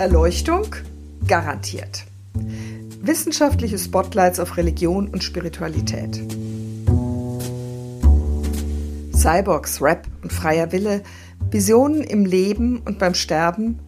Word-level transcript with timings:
Erleuchtung 0.00 0.74
garantiert. 1.26 2.06
Wissenschaftliche 3.02 3.78
Spotlights 3.78 4.40
auf 4.40 4.56
Religion 4.56 5.08
und 5.08 5.22
Spiritualität. 5.22 6.18
Cyborgs, 9.14 9.82
Rap 9.82 10.06
und 10.22 10.32
freier 10.32 10.72
Wille, 10.72 11.02
Visionen 11.50 12.02
im 12.02 12.24
Leben 12.24 12.80
und 12.86 12.98
beim 12.98 13.12
Sterben, 13.12 13.78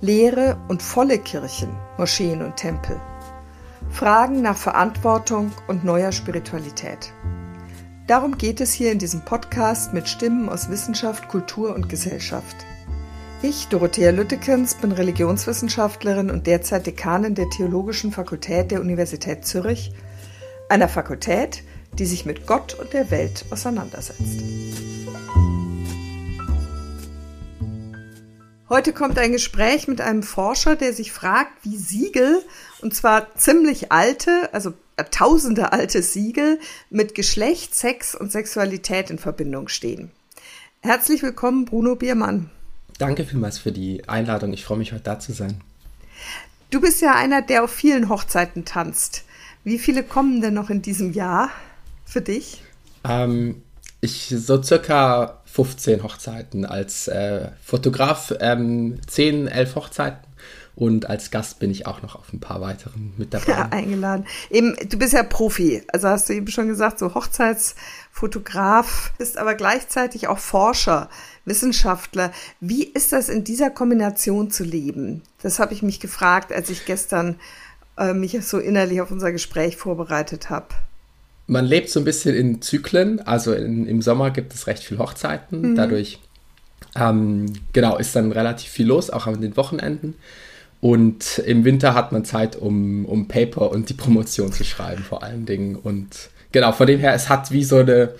leere 0.00 0.58
und 0.66 0.82
volle 0.82 1.20
Kirchen, 1.20 1.68
Moscheen 1.96 2.42
und 2.42 2.56
Tempel. 2.56 3.00
Fragen 3.88 4.42
nach 4.42 4.56
Verantwortung 4.56 5.52
und 5.68 5.84
neuer 5.84 6.10
Spiritualität. 6.10 7.12
Darum 8.08 8.36
geht 8.36 8.60
es 8.60 8.72
hier 8.72 8.90
in 8.90 8.98
diesem 8.98 9.20
Podcast 9.20 9.94
mit 9.94 10.08
Stimmen 10.08 10.48
aus 10.48 10.70
Wissenschaft, 10.70 11.28
Kultur 11.28 11.72
und 11.72 11.88
Gesellschaft. 11.88 12.66
Ich, 13.44 13.66
Dorothea 13.66 14.12
Lüttekens, 14.12 14.76
bin 14.76 14.92
Religionswissenschaftlerin 14.92 16.30
und 16.30 16.46
derzeit 16.46 16.86
Dekanin 16.86 17.34
der 17.34 17.50
Theologischen 17.50 18.12
Fakultät 18.12 18.70
der 18.70 18.80
Universität 18.80 19.44
Zürich, 19.44 19.90
einer 20.68 20.88
Fakultät, 20.88 21.64
die 21.98 22.06
sich 22.06 22.24
mit 22.24 22.46
Gott 22.46 22.74
und 22.74 22.92
der 22.92 23.10
Welt 23.10 23.44
auseinandersetzt. 23.50 24.44
Heute 28.68 28.92
kommt 28.92 29.18
ein 29.18 29.32
Gespräch 29.32 29.88
mit 29.88 30.00
einem 30.00 30.22
Forscher, 30.22 30.76
der 30.76 30.92
sich 30.92 31.10
fragt, 31.10 31.64
wie 31.64 31.76
Siegel, 31.76 32.44
und 32.80 32.94
zwar 32.94 33.34
ziemlich 33.34 33.90
alte, 33.90 34.50
also 34.52 34.72
tausende 35.10 35.72
alte 35.72 36.02
Siegel, 36.02 36.60
mit 36.90 37.16
Geschlecht, 37.16 37.74
Sex 37.74 38.14
und 38.14 38.30
Sexualität 38.30 39.10
in 39.10 39.18
Verbindung 39.18 39.66
stehen. 39.66 40.12
Herzlich 40.80 41.24
willkommen, 41.24 41.64
Bruno 41.64 41.96
Biermann. 41.96 42.48
Danke 43.02 43.24
vielmals 43.24 43.58
für 43.58 43.72
die 43.72 44.08
Einladung. 44.08 44.52
Ich 44.52 44.64
freue 44.64 44.78
mich, 44.78 44.92
heute 44.92 45.02
da 45.02 45.18
zu 45.18 45.32
sein. 45.32 45.60
Du 46.70 46.80
bist 46.80 47.02
ja 47.02 47.16
einer, 47.16 47.42
der 47.42 47.64
auf 47.64 47.72
vielen 47.72 48.08
Hochzeiten 48.08 48.64
tanzt. 48.64 49.24
Wie 49.64 49.80
viele 49.80 50.04
kommen 50.04 50.40
denn 50.40 50.54
noch 50.54 50.70
in 50.70 50.82
diesem 50.82 51.12
Jahr 51.12 51.50
für 52.04 52.20
dich? 52.20 52.62
Ähm, 53.02 53.60
ich 54.00 54.32
so 54.38 54.62
circa 54.62 55.40
15 55.46 56.04
Hochzeiten 56.04 56.64
als 56.64 57.08
äh, 57.08 57.48
Fotograf, 57.64 58.34
ähm, 58.38 59.00
10, 59.04 59.48
11 59.48 59.74
Hochzeiten 59.74 60.20
und 60.74 61.08
als 61.10 61.30
Gast 61.30 61.58
bin 61.58 61.70
ich 61.70 61.86
auch 61.86 62.02
noch 62.02 62.16
auf 62.16 62.32
ein 62.32 62.40
paar 62.40 62.60
weiteren 62.60 63.12
mit 63.18 63.34
dabei. 63.34 63.52
Ja, 63.52 63.68
eingeladen. 63.70 64.26
Eben, 64.50 64.74
du 64.88 64.98
bist 64.98 65.12
ja 65.12 65.22
Profi, 65.22 65.82
also 65.92 66.08
hast 66.08 66.28
du 66.28 66.32
eben 66.32 66.48
schon 66.48 66.68
gesagt, 66.68 66.98
so 66.98 67.14
Hochzeitsfotograf, 67.14 69.12
bist 69.18 69.36
aber 69.36 69.54
gleichzeitig 69.54 70.28
auch 70.28 70.38
Forscher, 70.38 71.10
Wissenschaftler. 71.44 72.32
Wie 72.60 72.84
ist 72.84 73.12
das 73.12 73.28
in 73.28 73.44
dieser 73.44 73.68
Kombination 73.70 74.50
zu 74.50 74.64
leben? 74.64 75.22
Das 75.42 75.58
habe 75.58 75.74
ich 75.74 75.82
mich 75.82 76.00
gefragt, 76.00 76.52
als 76.52 76.70
ich 76.70 76.86
gestern 76.86 77.36
äh, 77.98 78.14
mich 78.14 78.38
so 78.46 78.58
innerlich 78.58 79.02
auf 79.02 79.10
unser 79.10 79.32
Gespräch 79.32 79.76
vorbereitet 79.76 80.48
habe. 80.48 80.68
Man 81.46 81.66
lebt 81.66 81.90
so 81.90 82.00
ein 82.00 82.04
bisschen 82.04 82.34
in 82.34 82.62
Zyklen, 82.62 83.20
also 83.20 83.52
in, 83.52 83.86
im 83.86 84.00
Sommer 84.00 84.30
gibt 84.30 84.54
es 84.54 84.66
recht 84.66 84.82
viele 84.82 85.00
Hochzeiten, 85.00 85.72
mhm. 85.72 85.74
dadurch 85.74 86.18
ähm, 86.94 87.52
genau 87.72 87.98
ist 87.98 88.16
dann 88.16 88.32
relativ 88.32 88.70
viel 88.70 88.86
los, 88.86 89.10
auch 89.10 89.26
an 89.26 89.40
den 89.40 89.56
Wochenenden. 89.56 90.14
Und 90.82 91.38
im 91.38 91.64
Winter 91.64 91.94
hat 91.94 92.10
man 92.10 92.24
Zeit, 92.24 92.56
um, 92.56 93.06
um 93.06 93.28
Paper 93.28 93.70
und 93.70 93.88
die 93.88 93.94
Promotion 93.94 94.52
zu 94.52 94.64
schreiben, 94.64 95.04
vor 95.04 95.22
allen 95.22 95.46
Dingen. 95.46 95.76
Und 95.76 96.28
genau, 96.50 96.72
von 96.72 96.88
dem 96.88 96.98
her, 96.98 97.14
es 97.14 97.28
hat 97.28 97.52
wie 97.52 97.62
so 97.62 97.76
eine, 97.76 98.16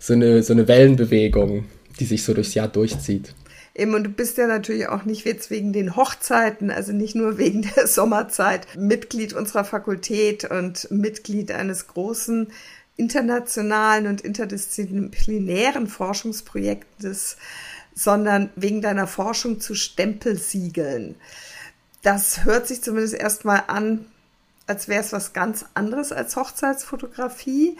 so 0.00 0.14
eine, 0.14 0.42
so 0.42 0.52
eine 0.52 0.66
Wellenbewegung, 0.66 1.66
die 2.00 2.04
sich 2.04 2.24
so 2.24 2.34
durchs 2.34 2.54
Jahr 2.54 2.66
durchzieht. 2.66 3.32
Eben, 3.76 3.94
und 3.94 4.02
du 4.02 4.10
bist 4.10 4.36
ja 4.36 4.48
natürlich 4.48 4.88
auch 4.88 5.04
nicht 5.04 5.24
jetzt 5.24 5.48
wegen 5.52 5.72
den 5.72 5.94
Hochzeiten, 5.94 6.72
also 6.72 6.92
nicht 6.92 7.14
nur 7.14 7.38
wegen 7.38 7.70
der 7.76 7.86
Sommerzeit, 7.86 8.66
Mitglied 8.76 9.32
unserer 9.32 9.64
Fakultät 9.64 10.44
und 10.44 10.90
Mitglied 10.90 11.52
eines 11.52 11.86
großen 11.86 12.48
internationalen 12.96 14.08
und 14.08 14.22
interdisziplinären 14.22 15.86
Forschungsprojektes, 15.86 17.36
sondern 17.94 18.50
wegen 18.56 18.82
deiner 18.82 19.06
Forschung 19.06 19.60
zu 19.60 19.76
Stempelsiegeln. 19.76 21.14
Das 22.02 22.44
hört 22.44 22.66
sich 22.66 22.82
zumindest 22.82 23.14
erstmal 23.14 23.64
an, 23.68 24.06
als 24.66 24.88
wäre 24.88 25.00
es 25.00 25.12
was 25.12 25.32
ganz 25.32 25.64
anderes 25.74 26.12
als 26.12 26.36
Hochzeitsfotografie. 26.36 27.78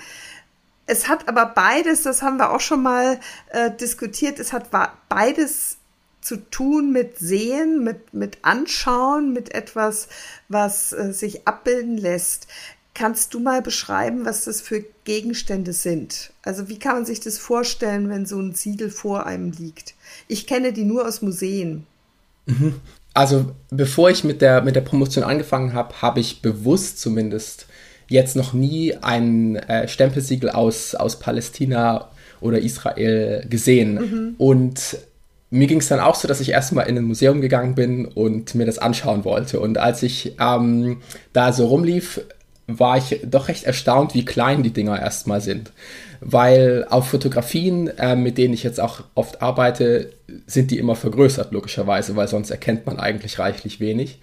Es 0.86 1.08
hat 1.08 1.28
aber 1.28 1.46
beides, 1.46 2.02
das 2.02 2.22
haben 2.22 2.38
wir 2.38 2.50
auch 2.50 2.60
schon 2.60 2.82
mal 2.82 3.18
äh, 3.50 3.70
diskutiert, 3.70 4.38
es 4.38 4.52
hat 4.52 4.70
beides 5.08 5.76
zu 6.20 6.36
tun 6.36 6.92
mit 6.92 7.18
Sehen, 7.18 7.82
mit, 7.82 8.14
mit 8.14 8.38
Anschauen, 8.42 9.32
mit 9.32 9.54
etwas, 9.54 10.08
was 10.48 10.92
äh, 10.92 11.12
sich 11.12 11.46
abbilden 11.48 11.98
lässt. 11.98 12.46
Kannst 12.94 13.34
du 13.34 13.40
mal 13.40 13.62
beschreiben, 13.62 14.24
was 14.24 14.44
das 14.44 14.60
für 14.60 14.84
Gegenstände 15.04 15.72
sind? 15.72 16.32
Also 16.42 16.68
wie 16.68 16.78
kann 16.78 16.94
man 16.94 17.06
sich 17.06 17.20
das 17.20 17.38
vorstellen, 17.38 18.08
wenn 18.08 18.26
so 18.26 18.38
ein 18.38 18.54
Siegel 18.54 18.90
vor 18.90 19.26
einem 19.26 19.50
liegt? 19.50 19.94
Ich 20.28 20.46
kenne 20.46 20.72
die 20.72 20.84
nur 20.84 21.08
aus 21.08 21.22
Museen. 21.22 21.86
Mhm 22.46 22.80
also 23.14 23.52
bevor 23.70 24.10
ich 24.10 24.24
mit 24.24 24.40
der, 24.40 24.62
mit 24.62 24.76
der 24.76 24.80
Promotion 24.80 25.24
angefangen 25.24 25.74
habe, 25.74 26.00
habe 26.00 26.20
ich 26.20 26.42
bewusst 26.42 27.00
zumindest 27.00 27.66
jetzt 28.08 28.36
noch 28.36 28.52
nie 28.52 28.94
ein 29.00 29.56
äh, 29.56 29.88
Stempelsiegel 29.88 30.50
aus, 30.50 30.94
aus 30.94 31.18
Palästina 31.18 32.10
oder 32.40 32.58
Israel 32.58 33.46
gesehen. 33.48 33.94
Mhm. 33.94 34.34
Und 34.38 34.98
mir 35.50 35.66
ging 35.66 35.78
es 35.78 35.88
dann 35.88 36.00
auch 36.00 36.14
so, 36.14 36.26
dass 36.28 36.40
ich 36.40 36.50
erstmal 36.50 36.88
in 36.88 36.96
ein 36.96 37.04
Museum 37.04 37.40
gegangen 37.40 37.74
bin 37.74 38.06
und 38.06 38.54
mir 38.54 38.66
das 38.66 38.78
anschauen 38.78 39.24
wollte. 39.24 39.60
Und 39.60 39.78
als 39.78 40.02
ich 40.02 40.36
ähm, 40.40 41.02
da 41.32 41.52
so 41.52 41.66
rumlief, 41.66 42.20
war 42.66 42.96
ich 42.96 43.20
doch 43.24 43.48
recht 43.48 43.64
erstaunt, 43.64 44.14
wie 44.14 44.24
klein 44.24 44.62
die 44.62 44.72
Dinger 44.72 44.98
erstmal 44.98 45.40
sind. 45.40 45.72
Weil 46.24 46.86
auf 46.88 47.08
Fotografien, 47.08 47.88
äh, 47.98 48.14
mit 48.14 48.38
denen 48.38 48.54
ich 48.54 48.62
jetzt 48.62 48.80
auch 48.80 49.02
oft 49.14 49.42
arbeite, 49.42 50.12
sind 50.46 50.70
die 50.70 50.78
immer 50.78 50.94
vergrößert, 50.94 51.52
logischerweise, 51.52 52.14
weil 52.14 52.28
sonst 52.28 52.50
erkennt 52.50 52.86
man 52.86 53.00
eigentlich 53.00 53.40
reichlich 53.40 53.80
wenig. 53.80 54.20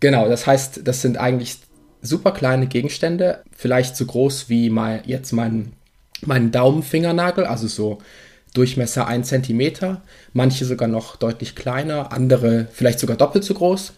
Genau, 0.00 0.28
das 0.28 0.46
heißt, 0.46 0.82
das 0.84 1.00
sind 1.00 1.16
eigentlich 1.16 1.58
super 2.02 2.32
kleine 2.32 2.66
Gegenstände, 2.66 3.42
vielleicht 3.56 3.96
so 3.96 4.04
groß 4.04 4.48
wie 4.48 4.68
mein, 4.68 5.00
jetzt 5.06 5.32
mein, 5.32 5.72
mein 6.24 6.52
Daumenfingernagel, 6.52 7.44
also 7.44 7.66
so 7.66 7.98
Durchmesser 8.54 9.06
1 9.06 9.28
cm, 9.28 9.98
manche 10.32 10.64
sogar 10.64 10.88
noch 10.88 11.16
deutlich 11.16 11.54
kleiner, 11.54 12.12
andere 12.12 12.66
vielleicht 12.72 12.98
sogar 12.98 13.16
doppelt 13.16 13.44
so 13.44 13.54
groß. 13.54 13.92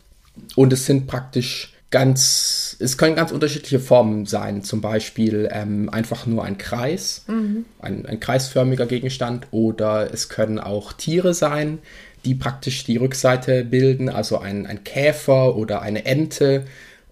Und 0.55 0.73
es 0.73 0.87
sind 0.87 1.07
praktisch 1.07 1.73
ganz, 1.91 2.77
es 2.79 2.97
können 2.97 3.17
ganz 3.17 3.33
unterschiedliche 3.33 3.81
Formen 3.81 4.27
sein. 4.27 4.63
Zum 4.63 4.81
Beispiel 4.81 5.49
ähm, 5.53 5.89
einfach 5.91 6.27
nur 6.27 6.45
ein 6.45 6.57
Kreis, 6.57 7.25
mhm. 7.27 7.65
ein, 7.81 8.07
ein 8.07 8.21
kreisförmiger 8.21 8.87
Gegenstand, 8.87 9.49
oder 9.51 10.13
es 10.13 10.29
können 10.29 10.59
auch 10.59 10.93
Tiere 10.93 11.35
sein, 11.35 11.79
die 12.25 12.35
praktisch 12.35 12.85
die 12.85 12.97
Rückseite 12.97 13.65
bilden, 13.65 14.09
also 14.09 14.39
ein, 14.39 14.67
ein 14.67 14.85
Käfer 14.85 15.57
oder 15.57 15.83
eine 15.83 16.05
Ente 16.05 16.65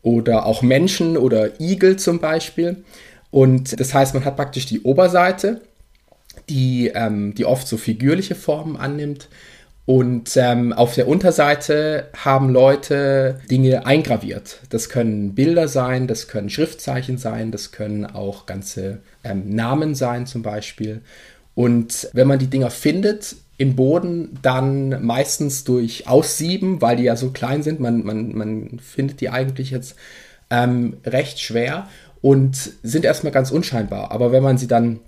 oder 0.03 0.47
auch 0.47 0.63
Menschen 0.63 1.17
oder 1.17 1.61
Igel 1.61 1.97
zum 1.97 2.21
Beispiel. 2.21 2.85
Und 3.31 3.79
das 3.79 3.95
heißt, 3.95 4.15
man 4.15 4.25
hat 4.25 4.37
praktisch 4.37 4.67
die 4.67 4.83
Oberseite, 4.83 5.61
die, 6.49 6.93
ähm, 6.95 7.35
die 7.35 7.45
oft 7.45 7.67
so 7.67 7.77
figürliche 7.77 8.35
Formen 8.35 8.77
annimmt. 8.77 9.29
Und 9.89 10.37
ähm, 10.37 10.75
auf 10.75 10.97
der 10.97 11.09
Unterseite 11.09 12.09
haben 12.15 12.51
Leute 12.51 13.41
Dinge 13.51 13.87
eingraviert. 13.87 14.61
Das 14.69 14.91
können 14.91 15.35
Bilder 15.35 15.67
sein, 15.67 16.07
das 16.07 16.29
können 16.29 16.51
Schriftzeichen 16.51 17.17
sein, 17.17 17.53
das 17.53 17.73
können 17.73 18.05
auch 18.05 18.45
ganze 18.45 18.99
ähm, 19.25 19.49
Namen 19.49 19.95
sein 19.95 20.27
zum 20.27 20.43
Beispiel. 20.43 21.01
Und 21.55 22.11
wenn 22.13 22.29
man 22.29 22.39
die 22.39 22.49
Dinger 22.49 22.69
findet 22.69 23.37
im 23.57 23.77
Boden, 23.77 24.39
dann 24.43 25.07
meistens 25.07 25.65
durch 25.65 26.07
Aussieben, 26.07 26.83
weil 26.83 26.99
die 26.99 27.05
ja 27.05 27.17
so 27.17 27.31
klein 27.31 27.63
sind, 27.63 27.81
man, 27.81 28.05
man, 28.05 28.37
man 28.37 28.81
findet 28.81 29.23
die 29.23 29.31
eigentlich 29.31 29.71
jetzt 29.71 29.97
ähm, 30.51 30.99
recht 31.07 31.41
schwer 31.41 31.89
und 32.21 32.73
sind 32.83 33.07
erstmal 33.07 33.33
ganz 33.33 33.51
unscheinbar. 33.51 34.11
Aber 34.11 34.33
wenn 34.33 34.43
man 34.43 34.59
sie 34.59 34.69
dann 34.69 35.01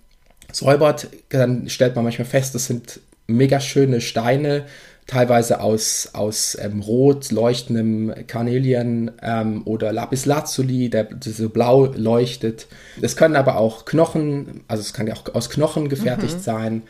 säubert, 0.51 1.09
dann 1.29 1.69
stellt 1.69 1.97
man 1.97 2.05
manchmal 2.05 2.25
fest, 2.25 2.55
das 2.55 2.65
sind 2.65 3.01
mega 3.37 3.61
schöne 3.61 4.01
Steine, 4.01 4.67
teilweise 5.07 5.61
aus, 5.61 6.11
aus 6.13 6.57
ähm, 6.61 6.81
rot 6.81 7.33
leuchtendem 7.33 8.15
Carnelian 8.29 9.11
ähm, 9.23 9.63
oder 9.65 9.93
Lapislazuli, 9.93 10.89
der 10.89 11.09
so 11.21 11.49
blau 11.49 11.87
leuchtet. 11.87 12.69
Es 13.01 13.17
können 13.17 13.35
aber 13.35 13.57
auch 13.57 13.85
Knochen, 13.85 14.63
also 14.69 14.83
es 14.83 14.93
kann 14.93 15.09
ja 15.09 15.15
auch 15.15 15.35
aus 15.35 15.51
Knochen 15.51 15.89
gefertigt 15.89 16.37
mhm. 16.37 16.43
sein. 16.43 16.83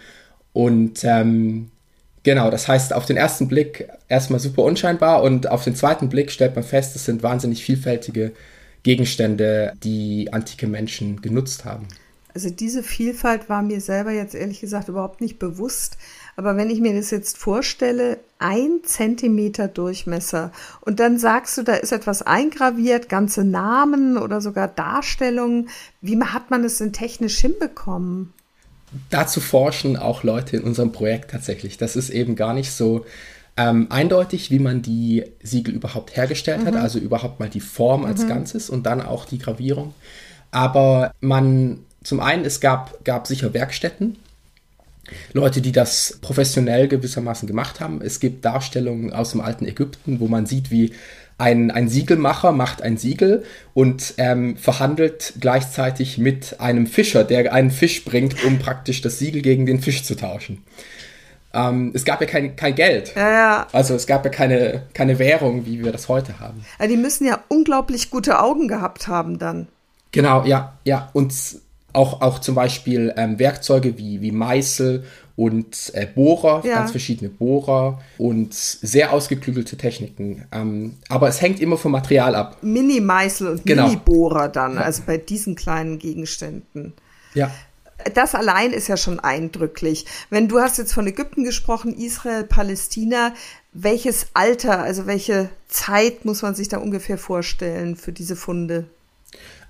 Und 0.52 1.02
ähm, 1.04 1.70
genau, 2.22 2.50
das 2.50 2.69
heißt 2.69 2.93
auf 2.93 3.06
den 3.06 3.16
ersten 3.16 3.48
Blick 3.48 3.88
erstmal 4.08 4.40
super 4.40 4.64
unscheinbar 4.64 5.22
und 5.22 5.50
auf 5.50 5.64
den 5.64 5.75
zweiten 5.75 6.10
Blick 6.10 6.31
stellt 6.31 6.54
man 6.54 6.64
fest, 6.64 6.94
es 6.96 7.06
sind 7.06 7.22
wahnsinnig 7.22 7.64
vielfältige 7.64 8.32
Gegenstände, 8.82 9.72
die 9.82 10.32
antike 10.32 10.66
Menschen 10.66 11.22
genutzt 11.22 11.64
haben. 11.64 11.88
Also 12.34 12.50
diese 12.50 12.82
Vielfalt 12.82 13.48
war 13.48 13.62
mir 13.62 13.81
selber 13.81 14.12
jetzt 14.12 14.34
ehrlich 14.34 14.60
gesagt 14.60 14.88
überhaupt 14.88 15.20
nicht 15.20 15.38
bewusst. 15.38 15.96
Aber 16.37 16.56
wenn 16.56 16.71
ich 16.71 16.81
mir 16.81 16.94
das 16.94 17.11
jetzt 17.11 17.38
vorstelle, 17.38 18.19
ein 18.38 18.81
Zentimeter 18.85 19.69
Durchmesser 19.69 20.50
und 20.81 20.99
dann 20.99 21.19
sagst 21.19 21.59
du, 21.59 21.62
da 21.62 21.75
ist 21.75 21.93
etwas 21.93 22.23
eingraviert, 22.23 23.09
ganze 23.09 23.44
Namen 23.44 24.17
oder 24.17 24.41
sogar 24.41 24.67
Darstellungen. 24.69 25.69
Wie 26.00 26.19
hat 26.21 26.50
man 26.50 26.62
das 26.62 26.79
denn 26.79 26.93
technisch 26.93 27.38
hinbekommen? 27.38 28.32
Dazu 29.11 29.41
forschen 29.41 29.97
auch 29.97 30.25
Leute 30.25 30.56
in 30.56 30.65
unserem 30.65 30.91
Projekt 30.91 31.31
tatsächlich. 31.31 31.77
Das 31.77 31.97
ist 31.97 32.11
eben 32.11 32.35
gar 32.35 32.55
nicht 32.55 32.73
so 32.73 33.05
ähm, 33.56 33.88
eindeutig, 33.91 34.50
wie 34.50 34.59
man 34.59 34.82
die 34.82 35.25
Siegel 35.43 35.75
überhaupt 35.75 36.17
hergestellt 36.17 36.62
mhm. 36.62 36.67
hat, 36.69 36.77
also 36.77 36.99
überhaupt 36.99 37.41
mal 37.41 37.49
die 37.50 37.61
Form 37.61 38.05
als 38.05 38.23
mhm. 38.23 38.29
Ganzes 38.29 38.71
und 38.71 38.87
dann 38.87 39.03
auch 39.03 39.27
die 39.27 39.38
Gravierung. 39.38 39.94
Aber 40.50 41.12
man, 41.21 41.81
zum 42.03 42.21
einen, 42.21 42.44
es 42.44 42.61
gab, 42.61 43.05
gab 43.05 43.27
sicher 43.27 43.53
Werkstätten, 43.53 44.17
Leute, 45.32 45.60
die 45.60 45.72
das 45.72 46.18
professionell 46.20 46.88
gewissermaßen 46.88 47.46
gemacht 47.46 47.80
haben. 47.80 48.00
Es 48.02 48.20
gibt 48.20 48.44
Darstellungen 48.44 49.12
aus 49.12 49.32
dem 49.32 49.40
alten 49.40 49.66
Ägypten, 49.66 50.20
wo 50.20 50.28
man 50.28 50.46
sieht, 50.46 50.70
wie 50.70 50.92
ein, 51.38 51.70
ein 51.70 51.88
Siegelmacher 51.88 52.52
macht 52.52 52.82
ein 52.82 52.98
Siegel 52.98 53.44
und 53.72 54.14
ähm, 54.18 54.56
verhandelt 54.56 55.34
gleichzeitig 55.40 56.18
mit 56.18 56.60
einem 56.60 56.86
Fischer, 56.86 57.24
der 57.24 57.52
einen 57.54 57.70
Fisch 57.70 58.04
bringt, 58.04 58.44
um 58.44 58.58
praktisch 58.58 59.00
das 59.00 59.18
Siegel 59.18 59.40
gegen 59.40 59.64
den 59.64 59.80
Fisch 59.80 60.04
zu 60.04 60.16
tauschen. 60.16 60.62
Ähm, 61.52 61.92
es 61.94 62.04
gab 62.04 62.20
ja 62.20 62.26
kein, 62.26 62.56
kein 62.56 62.74
Geld. 62.74 63.14
Ja, 63.16 63.30
ja. 63.30 63.66
Also 63.72 63.94
es 63.94 64.06
gab 64.06 64.24
ja 64.24 64.30
keine, 64.30 64.82
keine 64.92 65.18
Währung, 65.18 65.66
wie 65.66 65.82
wir 65.82 65.92
das 65.92 66.08
heute 66.08 66.38
haben. 66.38 66.64
Ja, 66.78 66.86
die 66.86 66.96
müssen 66.96 67.26
ja 67.26 67.40
unglaublich 67.48 68.10
gute 68.10 68.40
Augen 68.40 68.68
gehabt 68.68 69.08
haben 69.08 69.38
dann. 69.38 69.66
Genau, 70.12 70.44
ja, 70.44 70.78
ja. 70.84 71.10
Und 71.12 71.32
auch, 71.92 72.20
auch 72.20 72.38
zum 72.38 72.54
Beispiel 72.54 73.12
ähm, 73.16 73.38
Werkzeuge 73.38 73.98
wie, 73.98 74.20
wie 74.20 74.32
Meißel 74.32 75.04
und 75.37 75.92
äh, 75.94 76.06
Bohrer, 76.06 76.62
ja. 76.66 76.76
ganz 76.76 76.90
verschiedene 76.90 77.31
Bohrer 77.31 78.00
und 78.19 78.52
sehr 78.52 79.12
ausgeklügelte 79.12 79.76
Techniken. 79.76 80.44
Ähm, 80.52 80.98
aber 81.08 81.28
es 81.28 81.40
hängt 81.40 81.60
immer 81.60 81.78
vom 81.78 81.92
Material 81.92 82.34
ab. 82.34 82.58
Mini-Meißel 82.62 83.48
und 83.48 83.64
genau. 83.64 83.87
Mini-Bohrer 83.87 84.48
dann, 84.48 84.75
ja. 84.75 84.82
also 84.82 85.02
bei 85.06 85.16
diesen 85.16 85.54
kleinen 85.54 85.98
Gegenständen. 85.98 86.92
Ja. 87.34 87.50
Das 88.14 88.34
allein 88.34 88.72
ist 88.72 88.88
ja 88.88 88.96
schon 88.96 89.20
eindrücklich. 89.20 90.06
Wenn 90.28 90.48
du 90.48 90.60
hast 90.60 90.78
jetzt 90.78 90.93
von 90.93 91.06
Ägypten 91.06 91.44
gesprochen, 91.44 91.94
Israel, 91.94 92.44
Palästina, 92.44 93.32
welches 93.72 94.28
Alter, 94.34 94.81
also 94.81 95.06
welche 95.06 95.48
Zeit 95.69 96.25
muss 96.25 96.43
man 96.43 96.54
sich 96.54 96.69
da 96.69 96.78
ungefähr 96.78 97.19
vorstellen 97.19 97.96
für 97.96 98.12
diese 98.12 98.36
Funde? 98.36 98.86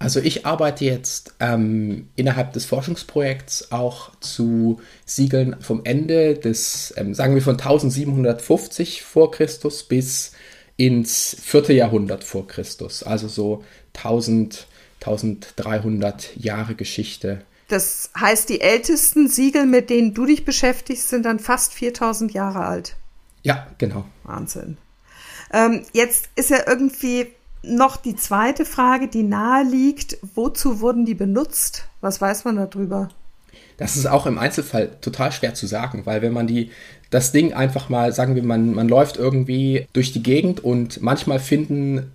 Also 0.00 0.18
ich 0.18 0.46
arbeite 0.46 0.86
jetzt 0.86 1.34
ähm, 1.40 2.08
innerhalb 2.16 2.54
des 2.54 2.64
Forschungsprojekts 2.64 3.70
auch 3.70 4.12
zu 4.20 4.80
Siegeln 5.04 5.56
vom 5.60 5.82
Ende 5.84 6.34
des, 6.34 6.94
ähm, 6.96 7.12
sagen 7.12 7.34
wir 7.34 7.42
von 7.42 7.60
1750 7.60 9.02
vor 9.02 9.30
Christus 9.30 9.82
bis 9.82 10.32
ins 10.78 11.36
vierte 11.38 11.74
Jahrhundert 11.74 12.24
vor 12.24 12.48
Christus. 12.48 13.02
Also 13.02 13.28
so 13.28 13.62
1000, 13.94 14.66
1300 15.00 16.34
Jahre 16.34 16.74
Geschichte. 16.76 17.42
Das 17.68 18.10
heißt, 18.18 18.48
die 18.48 18.62
ältesten 18.62 19.28
Siegel, 19.28 19.66
mit 19.66 19.90
denen 19.90 20.14
du 20.14 20.24
dich 20.24 20.46
beschäftigst, 20.46 21.10
sind 21.10 21.26
dann 21.26 21.38
fast 21.38 21.74
4000 21.74 22.32
Jahre 22.32 22.60
alt. 22.64 22.96
Ja, 23.42 23.66
genau. 23.76 24.06
Wahnsinn. 24.24 24.78
Ähm, 25.52 25.82
jetzt 25.92 26.30
ist 26.36 26.48
ja 26.48 26.66
irgendwie 26.66 27.26
noch 27.62 27.96
die 27.96 28.16
zweite 28.16 28.64
Frage, 28.64 29.08
die 29.08 29.22
nahe 29.22 29.64
liegt. 29.64 30.18
Wozu 30.34 30.80
wurden 30.80 31.04
die 31.04 31.14
benutzt? 31.14 31.84
Was 32.00 32.20
weiß 32.20 32.44
man 32.44 32.56
darüber? 32.56 33.08
Das 33.76 33.96
ist 33.96 34.06
auch 34.06 34.26
im 34.26 34.38
Einzelfall 34.38 34.90
total 35.00 35.32
schwer 35.32 35.54
zu 35.54 35.66
sagen, 35.66 36.02
weil 36.04 36.20
wenn 36.20 36.34
man 36.34 36.46
die, 36.46 36.70
das 37.08 37.32
Ding 37.32 37.54
einfach 37.54 37.88
mal, 37.88 38.12
sagen 38.12 38.34
wir, 38.34 38.42
man, 38.42 38.74
man 38.74 38.88
läuft 38.88 39.16
irgendwie 39.16 39.86
durch 39.94 40.12
die 40.12 40.22
Gegend 40.22 40.62
und 40.62 41.00
manchmal 41.00 41.38
finden 41.38 42.12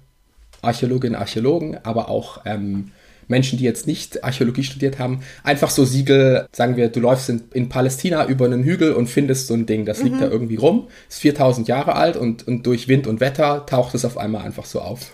Archäologinnen, 0.62 1.20
Archäologen, 1.20 1.78
aber 1.84 2.10
auch 2.10 2.42
ähm, 2.46 2.92
Menschen, 3.28 3.58
die 3.58 3.64
jetzt 3.64 3.88
nicht 3.88 4.24
Archäologie 4.24 4.64
studiert 4.64 5.00
haben, 5.00 5.22
einfach 5.44 5.70
so 5.70 5.86
Siegel, 5.86 6.48
sagen 6.52 6.76
wir, 6.76 6.90
du 6.90 7.00
läufst 7.00 7.30
in, 7.30 7.44
in 7.54 7.70
Palästina 7.70 8.28
über 8.28 8.46
einen 8.46 8.64
Hügel 8.64 8.94
und 8.94 9.08
findest 9.08 9.48
so 9.48 9.56
ein 9.56 9.66
Ding, 9.66 9.86
das 9.86 10.04
liegt 10.04 10.18
mhm. 10.18 10.22
da 10.22 10.28
irgendwie 10.28 10.58
rum, 10.58 10.88
ist 11.10 11.20
4000 11.22 11.68
Jahre 11.68 11.96
alt 11.96 12.16
und, 12.16 12.48
und 12.48 12.66
durch 12.68 12.88
Wind 12.88 13.08
und 13.08 13.20
Wetter 13.20 13.66
taucht 13.66 13.96
es 13.96 14.06
auf 14.06 14.18
einmal 14.18 14.46
einfach 14.46 14.66
so 14.66 14.82
auf. 14.82 15.12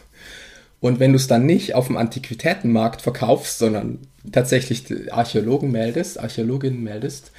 Und 0.81 0.99
wenn 0.99 1.11
du 1.13 1.17
es 1.17 1.27
dann 1.27 1.45
nicht 1.45 1.75
auf 1.75 1.87
dem 1.87 1.95
Antiquitätenmarkt 1.95 3.01
verkaufst, 3.01 3.59
sondern 3.59 3.99
tatsächlich 4.31 4.83
Archäologen 5.13 5.71
meldest, 5.71 6.19
Archäologinnen 6.19 6.83
meldest, 6.83 7.31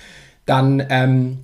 dann 0.47 0.85
ähm, 0.89 1.39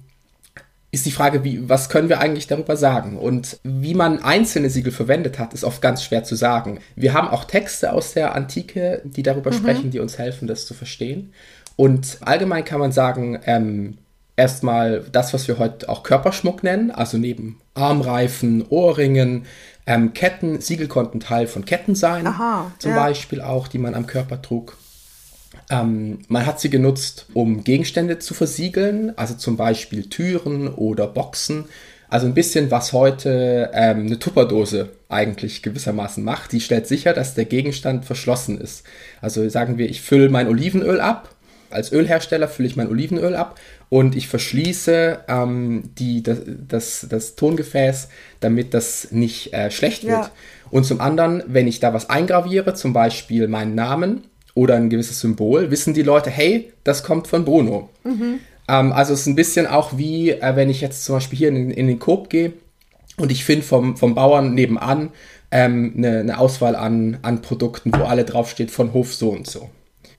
ist 0.91 1.05
die 1.06 1.11
Frage, 1.11 1.45
wie, 1.45 1.69
was 1.69 1.89
können 1.89 2.09
wir 2.09 2.21
eigentlich 2.21 2.47
darüber 2.47 2.77
sagen? 2.77 3.19
Und 3.19 3.59
wie 3.62 3.95
man 3.95 4.23
einzelne 4.23 4.71
Siegel 4.71 4.93
verwendet 4.93 5.39
hat, 5.39 5.53
ist 5.53 5.65
oft 5.65 5.83
ganz 5.83 6.03
schwer 6.03 6.25
zu 6.25 6.35
sagen. 6.35 6.79
Wir 6.97 7.12
haben 7.12 7.29
auch 7.29 7.45
Texte 7.45 7.93
aus 7.93 8.15
der 8.15 8.35
Antike, 8.35 9.03
die 9.05 9.23
darüber 9.23 9.50
mhm. 9.50 9.56
sprechen, 9.56 9.91
die 9.91 9.99
uns 10.00 10.19
helfen, 10.19 10.49
das 10.49 10.67
zu 10.67 10.75
verstehen. 10.75 11.33
Und 11.77 12.19
allgemein 12.21 12.65
kann 12.65 12.81
man 12.81 12.93
sagen, 12.93 13.39
ähm, 13.45 13.99
erstmal 14.37 15.05
das, 15.12 15.35
was 15.35 15.47
wir 15.47 15.59
heute 15.59 15.89
auch 15.89 16.05
Körperschmuck 16.05 16.62
nennen, 16.62 16.91
also 16.91 17.19
neben 17.19 17.61
Armreifen, 17.75 18.65
Ohrringen, 18.69 19.45
ähm, 19.88 20.12
Ketten, 20.12 20.61
Siegel 20.61 20.87
konnten 20.87 21.19
Teil 21.19 21.46
von 21.46 21.64
Ketten 21.64 21.94
sein, 21.94 22.26
Aha, 22.26 22.70
zum 22.79 22.90
ja. 22.90 23.05
Beispiel 23.05 23.40
auch, 23.40 23.69
die 23.69 23.79
man 23.79 23.94
am 23.94 24.06
Körper 24.06 24.43
trug. 24.43 24.76
Ähm, 25.70 26.19
man 26.29 26.44
hat 26.44 26.61
sie 26.61 26.69
genutzt, 26.69 27.26
um 27.32 27.64
Gegenstände 27.64 28.19
zu 28.19 28.35
versiegeln, 28.35 29.17
also 29.17 29.35
zum 29.35 29.56
Beispiel 29.56 30.11
Türen 30.11 30.69
oder 30.69 31.06
Boxen. 31.06 31.64
Also 32.11 32.26
ein 32.26 32.35
bisschen, 32.35 32.70
was 32.70 32.93
heute 32.93 33.70
ähm, 33.73 34.06
eine 34.06 34.19
Tupperdose 34.19 34.90
eigentlich 35.08 35.62
gewissermaßen 35.62 36.23
macht. 36.23 36.52
Die 36.52 36.61
stellt 36.61 36.87
sicher, 36.87 37.14
dass 37.14 37.35
der 37.35 37.46
Gegenstand 37.46 38.05
verschlossen 38.05 38.61
ist. 38.61 38.85
Also 39.23 39.49
sagen 39.49 39.79
wir, 39.79 39.88
ich 39.88 40.02
fülle 40.02 40.29
mein 40.29 40.49
Olivenöl 40.49 41.00
ab 41.00 41.35
als 41.70 41.93
Ölhersteller 41.93 42.49
fülle 42.49 42.69
ich 42.69 42.76
mein 42.76 42.88
Olivenöl 42.88 43.35
ab 43.35 43.59
und 43.88 44.17
ich 44.17 44.29
verschließe 44.29 45.20
ähm, 45.29 45.91
die, 45.99 46.23
das, 46.23 46.38
das, 46.47 47.06
das, 47.09 47.35
Tongefäß, 47.37 48.09
damit 48.41 48.75
das 48.75 49.09
nicht 49.11 49.53
äh, 49.53 49.70
schlecht 49.70 50.05
wird. 50.05 50.25
Ja. 50.25 50.31
Und 50.70 50.85
zum 50.85 51.00
anderen, 51.00 51.43
wenn 51.47 51.67
ich 51.67 51.81
da 51.81 51.94
was 51.94 52.11
eingraviere, 52.11 52.75
zum 52.75 52.93
Beispiel 52.93 53.49
meinen 53.49 53.75
Namen 53.75 54.25
oder 54.55 54.75
ein 54.76 54.91
gewisses 54.91 55.20
Symbol, 55.20 55.70
wissen 55.70 55.94
die 55.94 56.03
Leute, 56.03 56.31
hey, 56.31 56.73
das 56.85 57.03
kommt 57.03 57.26
von 57.26 57.44
Bruno. 57.44 57.88
Mhm. 58.05 58.41
Ähm, 58.69 58.93
also 58.93 59.14
es 59.14 59.21
ist 59.21 59.26
ein 59.26 59.37
bisschen 59.37 59.67
auch 59.67 59.97
wie, 59.97 60.31
äh, 60.31 60.56
wenn 60.56 60.71
ich 60.71 60.81
jetzt 60.81 61.05
zum 61.05 61.17
Beispiel 61.17 61.38
hier 61.38 61.49
in, 61.49 61.71
in 61.71 61.87
den 61.87 61.99
Coop 61.99 62.29
gehe 62.29 62.53
und 63.16 63.33
ich 63.33 63.45
finde 63.45 63.64
vom, 63.64 63.97
vom 63.97 64.14
Bauern 64.14 64.54
nebenan 64.54 65.11
ähm, 65.50 65.95
eine, 65.97 66.21
eine 66.21 66.38
Auswahl 66.38 66.76
an, 66.76 67.19
an 67.23 67.40
Produkten, 67.40 67.92
wo 67.95 68.04
alle 68.04 68.25
draufsteht 68.25 68.71
von 68.71 68.92
Hof 68.92 69.14
so 69.14 69.31
und 69.31 69.47
so. 69.47 69.71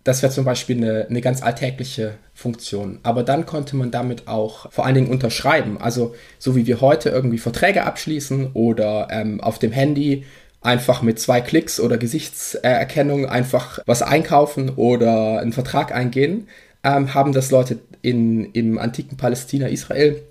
Das 0.09 0.23
wäre 0.23 0.33
zum 0.33 0.43
Beispiel 0.43 0.77
eine, 0.77 1.05
eine 1.07 1.21
ganz 1.21 1.43
alltägliche 1.43 2.15
Funktion. 2.33 2.97
Aber 3.03 3.21
dann 3.21 3.45
konnte 3.45 3.75
man 3.75 3.91
damit 3.91 4.27
auch 4.27 4.71
vor 4.71 4.83
allen 4.83 4.95
Dingen 4.95 5.11
unterschreiben. 5.11 5.79
Also 5.79 6.15
so 6.39 6.55
wie 6.55 6.65
wir 6.65 6.81
heute 6.81 7.09
irgendwie 7.09 7.37
Verträge 7.37 7.83
abschließen 7.83 8.53
oder 8.55 9.09
ähm, 9.11 9.39
auf 9.39 9.59
dem 9.59 9.71
Handy 9.71 10.25
einfach 10.61 11.03
mit 11.03 11.19
zwei 11.19 11.41
Klicks 11.41 11.79
oder 11.79 11.99
Gesichtserkennung 11.99 13.27
einfach 13.27 13.77
was 13.85 14.01
einkaufen 14.01 14.71
oder 14.71 15.41
einen 15.41 15.53
Vertrag 15.53 15.93
eingehen, 15.93 16.47
ähm, 16.83 17.13
haben 17.13 17.31
das 17.31 17.51
Leute 17.51 17.77
in, 18.01 18.51
im 18.53 18.79
antiken 18.79 19.15
Palästina, 19.15 19.67
Israel 19.67 20.23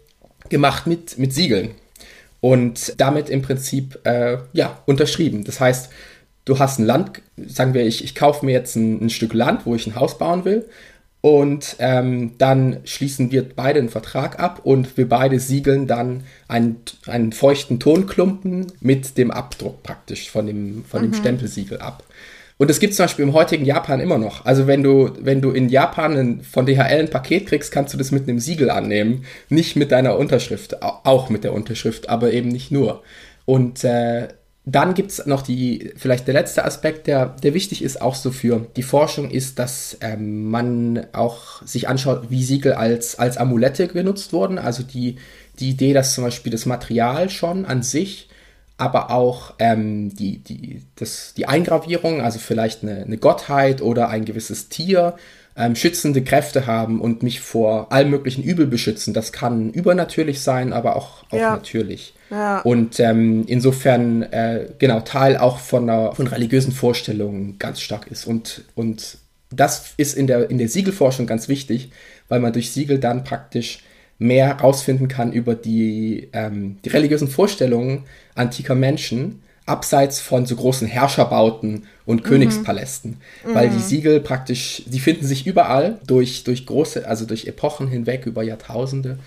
gemacht 0.48 0.88
mit, 0.88 1.18
mit 1.18 1.32
Siegeln 1.32 1.70
und 2.40 2.94
damit 3.00 3.30
im 3.30 3.42
Prinzip 3.42 4.00
äh, 4.02 4.38
ja 4.52 4.82
unterschrieben. 4.86 5.44
Das 5.44 5.60
heißt, 5.60 5.88
du 6.48 6.58
hast 6.58 6.78
ein 6.78 6.86
Land, 6.86 7.22
sagen 7.46 7.74
wir, 7.74 7.86
ich, 7.86 8.02
ich 8.02 8.14
kaufe 8.14 8.44
mir 8.44 8.52
jetzt 8.52 8.74
ein, 8.76 9.04
ein, 9.04 9.10
Stück 9.10 9.34
Land, 9.34 9.66
wo 9.66 9.74
ich 9.74 9.86
ein 9.86 9.94
Haus 9.94 10.18
bauen 10.18 10.44
will. 10.44 10.64
Und 11.20 11.76
ähm, 11.80 12.32
dann 12.38 12.78
schließen 12.84 13.32
wir 13.32 13.46
beide 13.48 13.80
einen 13.80 13.88
Vertrag 13.88 14.38
ab 14.38 14.60
und 14.62 14.96
wir 14.96 15.08
beide 15.08 15.40
siegeln 15.40 15.88
dann 15.88 16.22
einen, 16.46 16.76
einen 17.06 17.32
feuchten 17.32 17.80
Tonklumpen 17.80 18.68
mit 18.80 19.18
dem 19.18 19.32
Abdruck 19.32 19.82
praktisch 19.82 20.30
von 20.30 20.46
dem, 20.46 20.84
von 20.84 21.02
dem 21.02 21.10
mhm. 21.10 21.16
Stempelsiegel 21.16 21.80
ab. 21.80 22.04
Und 22.56 22.70
das 22.70 22.80
gibt 22.80 22.92
es 22.92 22.96
zum 22.96 23.04
Beispiel 23.04 23.24
im 23.24 23.34
heutigen 23.34 23.64
Japan 23.64 24.00
immer 24.00 24.18
noch. 24.18 24.44
Also 24.44 24.66
wenn 24.66 24.82
du, 24.82 25.10
wenn 25.20 25.40
du 25.40 25.50
in 25.50 25.68
Japan 25.68 26.16
ein, 26.16 26.40
von 26.42 26.66
DHL 26.66 27.00
ein 27.00 27.10
Paket 27.10 27.46
kriegst, 27.46 27.72
kannst 27.72 27.94
du 27.94 27.98
das 27.98 28.10
mit 28.10 28.28
einem 28.28 28.38
Siegel 28.38 28.70
annehmen. 28.70 29.24
Nicht 29.48 29.76
mit 29.76 29.92
deiner 29.92 30.16
Unterschrift, 30.18 30.82
auch 30.82 31.30
mit 31.30 31.44
der 31.44 31.52
Unterschrift, 31.52 32.08
aber 32.08 32.32
eben 32.32 32.48
nicht 32.48 32.70
nur. 32.70 33.02
Und 33.44 33.82
äh, 33.84 34.28
dann 34.70 34.92
gibt 34.92 35.12
es 35.12 35.24
noch 35.24 35.40
die, 35.40 35.92
vielleicht 35.96 36.26
der 36.26 36.34
letzte 36.34 36.62
Aspekt, 36.62 37.06
der, 37.06 37.26
der 37.42 37.54
wichtig 37.54 37.82
ist, 37.82 38.02
auch 38.02 38.14
so 38.14 38.30
für 38.30 38.66
die 38.76 38.82
Forschung, 38.82 39.30
ist, 39.30 39.58
dass 39.58 39.96
ähm, 40.02 40.50
man 40.50 41.06
auch 41.12 41.62
sich 41.62 41.88
anschaut, 41.88 42.26
wie 42.28 42.44
Siegel 42.44 42.74
als, 42.74 43.18
als 43.18 43.38
Amulette 43.38 43.88
genutzt 43.88 44.34
wurden. 44.34 44.58
Also 44.58 44.82
die, 44.82 45.16
die 45.58 45.70
Idee, 45.70 45.94
dass 45.94 46.14
zum 46.14 46.24
Beispiel 46.24 46.52
das 46.52 46.66
Material 46.66 47.30
schon 47.30 47.64
an 47.64 47.82
sich, 47.82 48.28
aber 48.76 49.10
auch 49.10 49.54
ähm, 49.58 50.14
die, 50.14 50.38
die, 50.38 50.82
das, 50.96 51.32
die 51.34 51.48
Eingravierung, 51.48 52.20
also 52.20 52.38
vielleicht 52.38 52.82
eine, 52.82 53.04
eine 53.04 53.16
Gottheit 53.16 53.80
oder 53.80 54.10
ein 54.10 54.26
gewisses 54.26 54.68
Tier, 54.68 55.16
ähm, 55.58 55.74
schützende 55.74 56.22
Kräfte 56.22 56.66
haben 56.66 57.00
und 57.00 57.22
mich 57.22 57.40
vor 57.40 57.92
allem 57.92 58.10
möglichen 58.10 58.44
Übel 58.44 58.66
beschützen. 58.66 59.12
Das 59.12 59.32
kann 59.32 59.70
übernatürlich 59.70 60.40
sein, 60.40 60.72
aber 60.72 60.94
auch, 60.96 61.24
auch 61.30 61.38
ja. 61.38 61.50
natürlich. 61.50 62.14
Ja. 62.30 62.60
Und 62.60 63.00
ähm, 63.00 63.44
insofern, 63.46 64.22
äh, 64.22 64.68
genau, 64.78 65.00
Teil 65.00 65.36
auch 65.36 65.58
von, 65.58 65.90
einer, 65.90 66.14
von 66.14 66.28
religiösen 66.28 66.72
Vorstellungen 66.72 67.58
ganz 67.58 67.80
stark 67.80 68.06
ist. 68.10 68.24
Und, 68.26 68.64
und 68.76 69.18
das 69.50 69.94
ist 69.96 70.14
in 70.14 70.28
der, 70.28 70.48
in 70.48 70.58
der 70.58 70.68
Siegelforschung 70.68 71.26
ganz 71.26 71.48
wichtig, 71.48 71.90
weil 72.28 72.38
man 72.38 72.52
durch 72.52 72.70
Siegel 72.70 73.00
dann 73.00 73.24
praktisch 73.24 73.80
mehr 74.18 74.46
herausfinden 74.46 75.08
kann 75.08 75.32
über 75.32 75.54
die, 75.54 76.28
ähm, 76.32 76.78
die 76.84 76.90
religiösen 76.90 77.28
Vorstellungen 77.28 78.04
antiker 78.34 78.74
Menschen, 78.74 79.42
abseits 79.68 80.20
von 80.20 80.46
so 80.46 80.56
großen 80.56 80.86
Herrscherbauten 80.86 81.86
und 82.06 82.22
mhm. 82.22 82.28
Königspalästen. 82.28 83.18
Mhm. 83.46 83.54
Weil 83.54 83.70
die 83.70 83.80
Siegel 83.80 84.20
praktisch, 84.20 84.82
die 84.86 85.00
finden 85.00 85.26
sich 85.26 85.46
überall 85.46 85.98
durch, 86.06 86.44
durch 86.44 86.66
große, 86.66 87.06
also 87.06 87.24
durch 87.26 87.46
Epochen 87.46 87.88
hinweg, 87.88 88.26
über 88.26 88.42
Jahrtausende 88.42 89.18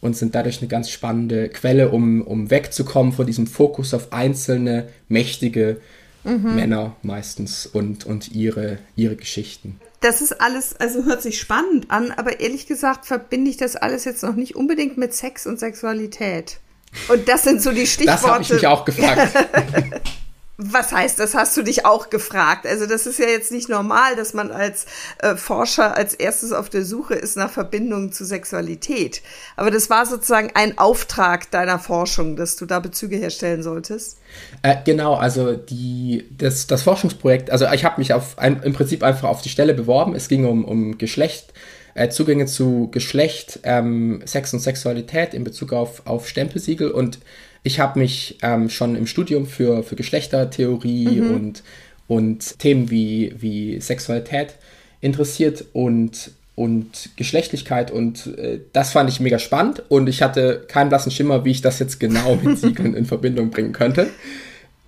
und 0.00 0.16
sind 0.16 0.34
dadurch 0.34 0.60
eine 0.60 0.68
ganz 0.68 0.90
spannende 0.90 1.48
Quelle, 1.48 1.90
um, 1.90 2.22
um 2.22 2.50
wegzukommen 2.50 3.12
von 3.12 3.26
diesem 3.26 3.46
Fokus 3.46 3.94
auf 3.94 4.12
einzelne 4.12 4.88
mächtige 5.08 5.80
mhm. 6.24 6.54
Männer 6.54 6.96
meistens 7.02 7.66
und, 7.66 8.06
und 8.06 8.32
ihre, 8.32 8.78
ihre 8.96 9.16
Geschichten. 9.16 9.80
Das 10.00 10.20
ist 10.20 10.40
alles, 10.40 10.76
also 10.76 11.04
hört 11.04 11.22
sich 11.22 11.40
spannend 11.40 11.90
an, 11.90 12.12
aber 12.12 12.38
ehrlich 12.38 12.66
gesagt 12.66 13.06
verbinde 13.06 13.50
ich 13.50 13.56
das 13.56 13.74
alles 13.74 14.04
jetzt 14.04 14.22
noch 14.22 14.36
nicht 14.36 14.54
unbedingt 14.54 14.96
mit 14.96 15.12
Sex 15.12 15.46
und 15.46 15.58
Sexualität. 15.58 16.60
Und 17.08 17.28
das 17.28 17.42
sind 17.42 17.62
so 17.62 17.72
die 17.72 17.86
Stichworte. 17.86 18.22
Das 18.22 18.30
habe 18.30 18.42
ich 18.42 18.50
mich 18.50 18.66
auch 18.66 18.84
gefragt. 18.84 19.34
Was 20.60 20.90
heißt, 20.90 21.20
das 21.20 21.36
hast 21.36 21.56
du 21.56 21.62
dich 21.62 21.86
auch 21.86 22.10
gefragt? 22.10 22.66
Also 22.66 22.86
das 22.86 23.06
ist 23.06 23.20
ja 23.20 23.26
jetzt 23.26 23.52
nicht 23.52 23.68
normal, 23.68 24.16
dass 24.16 24.34
man 24.34 24.50
als 24.50 24.86
äh, 25.18 25.36
Forscher 25.36 25.96
als 25.96 26.14
erstes 26.14 26.50
auf 26.50 26.68
der 26.68 26.84
Suche 26.84 27.14
ist 27.14 27.36
nach 27.36 27.48
Verbindungen 27.48 28.10
zu 28.10 28.24
Sexualität. 28.24 29.22
Aber 29.54 29.70
das 29.70 29.88
war 29.88 30.04
sozusagen 30.04 30.50
ein 30.54 30.76
Auftrag 30.76 31.48
deiner 31.52 31.78
Forschung, 31.78 32.34
dass 32.34 32.56
du 32.56 32.66
da 32.66 32.80
Bezüge 32.80 33.16
herstellen 33.18 33.62
solltest. 33.62 34.18
Äh, 34.62 34.78
genau, 34.84 35.14
also 35.14 35.54
die, 35.54 36.26
das, 36.36 36.66
das 36.66 36.82
Forschungsprojekt, 36.82 37.52
also 37.52 37.66
ich 37.72 37.84
habe 37.84 38.00
mich 38.00 38.12
auf 38.12 38.36
ein, 38.36 38.60
im 38.64 38.72
Prinzip 38.72 39.04
einfach 39.04 39.28
auf 39.28 39.42
die 39.42 39.50
Stelle 39.50 39.74
beworben. 39.74 40.16
Es 40.16 40.26
ging 40.26 40.44
um, 40.44 40.64
um 40.64 40.98
Geschlecht, 40.98 41.52
äh, 41.98 42.08
Zugänge 42.10 42.46
zu 42.46 42.88
Geschlecht, 42.92 43.60
ähm, 43.64 44.22
Sex 44.24 44.54
und 44.54 44.60
Sexualität 44.60 45.34
in 45.34 45.44
Bezug 45.44 45.72
auf, 45.72 46.06
auf 46.06 46.28
Stempelsiegel 46.28 46.90
und 46.90 47.18
ich 47.64 47.80
habe 47.80 47.98
mich 47.98 48.38
ähm, 48.42 48.70
schon 48.70 48.94
im 48.94 49.06
Studium 49.06 49.46
für, 49.46 49.82
für 49.82 49.96
Geschlechtertheorie 49.96 51.20
mhm. 51.20 51.34
und, 51.34 51.62
und 52.06 52.58
Themen 52.60 52.90
wie, 52.90 53.34
wie 53.38 53.80
Sexualität 53.80 54.54
interessiert 55.00 55.64
und, 55.72 56.30
und 56.54 57.10
Geschlechtlichkeit 57.16 57.90
und 57.90 58.26
äh, 58.38 58.60
das 58.72 58.92
fand 58.92 59.10
ich 59.10 59.18
mega 59.18 59.40
spannend 59.40 59.82
und 59.88 60.08
ich 60.08 60.22
hatte 60.22 60.64
keinen 60.68 60.90
blassen 60.90 61.10
Schimmer, 61.10 61.44
wie 61.44 61.50
ich 61.50 61.62
das 61.62 61.80
jetzt 61.80 61.98
genau 61.98 62.36
mit 62.36 62.58
Siegeln 62.60 62.94
in 62.94 63.06
Verbindung 63.06 63.50
bringen 63.50 63.72
könnte. 63.72 64.08